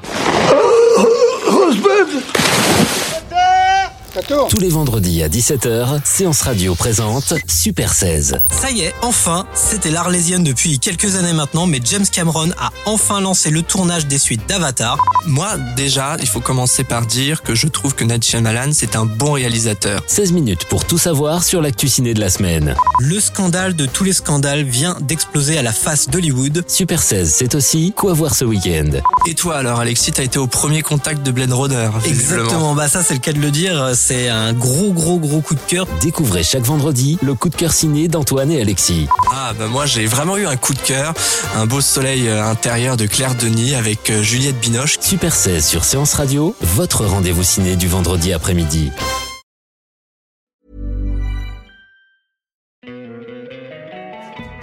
Tous 4.50 4.62
les 4.62 4.70
vendredis 4.70 5.24
à 5.24 5.28
17h, 5.28 6.00
Séance 6.06 6.42
Radio 6.44 6.74
présente 6.74 7.34
Super 7.50 7.92
16. 7.94 8.40
Ça 8.50 8.72
y 8.72 8.80
est, 8.82 8.94
enfin, 9.02 9.46
c'était 9.54 9.92
l'Arlésienne 9.92 10.42
depuis 10.42 10.80
quelques 10.80 11.18
années 11.18 11.34
maintenant, 11.34 11.66
mais 11.66 11.82
James 11.84 12.06
Cameron 12.10 12.50
a 12.58 12.72
enfin 12.86 13.20
lancé 13.20 13.50
le 13.50 13.62
tournage 13.62 14.08
des 14.08 14.18
suites 14.18 14.48
d'Avatar. 14.48 15.04
Moi, 15.26 15.58
déjà, 15.76 16.16
il 16.22 16.28
faut 16.28 16.40
commencer 16.40 16.86
par 16.86 17.06
dire 17.06 17.42
que 17.42 17.56
je 17.56 17.68
trouve 17.68 17.94
que 17.94 18.06
Night 18.06 18.24
Shyamalan, 18.24 18.72
c'est 18.72 18.96
un 18.96 19.06
bon 19.06 19.34
réalisateur. 19.34 20.02
16 20.08 20.32
minutes 20.32 20.64
pour 20.70 20.86
tout 20.86 20.98
savoir 20.98 21.44
sur 21.44 21.62
l'actu 21.62 21.90
ciné 21.90 22.14
de 22.14 22.22
la 22.22 22.30
semaine. 22.30 22.74
Le 23.00 23.20
scandale 23.20 23.76
de 23.76 23.86
tous 23.86 24.06
les 24.06 24.14
scandales 24.14 24.64
vient 24.64 24.96
d'exploser 25.02 25.58
à 25.58 25.62
la 25.62 25.74
face 25.74 26.10
d'Hollywood. 26.10 26.64
Super 26.68 27.04
16, 27.04 27.34
c'est 27.34 27.54
aussi 27.54 27.92
quoi 27.94 28.14
voir 28.14 28.34
ce 28.34 28.46
week-end. 28.46 28.92
Et 29.28 29.34
toi 29.34 29.58
alors, 29.58 29.82
Alexis, 29.82 30.14
t'as 30.14 30.24
été 30.24 30.40
au 30.40 30.48
premier 30.48 30.84
contact 30.84 31.22
de 31.22 31.32
Blade 31.32 31.52
Runner. 31.52 31.90
Exactement, 32.06 32.76
bah 32.76 32.88
ça 32.88 33.04
c'est 33.04 33.16
le 33.16 33.20
cas 33.20 33.34
de 33.34 33.40
le 33.40 33.52
dire, 33.52 33.94
c'est 34.08 34.30
un 34.30 34.54
gros 34.54 34.94
gros 34.94 35.18
gros 35.18 35.42
coup 35.42 35.56
de 35.56 35.60
cœur. 35.68 35.88
Découvrez 36.00 36.44
chaque 36.44 36.62
vendredi 36.62 37.18
le 37.24 37.34
coup 37.34 37.50
de 37.50 37.56
cœur 37.56 37.72
ciné 37.72 38.08
d'Antoine 38.08 38.52
et 38.52 38.62
Alexis. 38.62 39.08
Ah 39.32 39.54
bah 39.58 39.66
moi 39.68 39.88
j'ai 39.88 40.06
vraiment 40.06 40.38
eu 40.38 40.46
un 40.46 40.58
coup 40.58 40.76
de 40.76 40.80
cœur, 40.80 41.16
un 41.56 41.66
beau 41.66 41.82
soleil 41.82 42.28
euh, 42.28 42.46
intérieur 42.46 42.98
de 42.98 43.08
Claire 43.08 43.34
Denis 43.34 43.74
avec 43.74 44.12
euh, 44.12 44.22
Juliette 44.22 44.60
Binoche. 44.60 44.98
Super 45.00 45.34
16 45.34 45.66
sur 45.66 45.84
Séance 45.84 46.14
Radio, 46.14 46.56
votre 46.62 47.04
rendez-vous 47.04 47.42
ciné 47.42 47.76
du 47.76 47.88
vendredi 47.88 48.32
après-midi. 48.32 48.92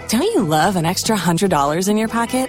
Don't 0.09 0.22
you 0.37 0.46
love 0.46 0.76
an 0.76 0.85
extra 0.85 1.16
$100 1.16 1.88
in 1.88 1.96
your 1.96 2.09
pocket? 2.09 2.48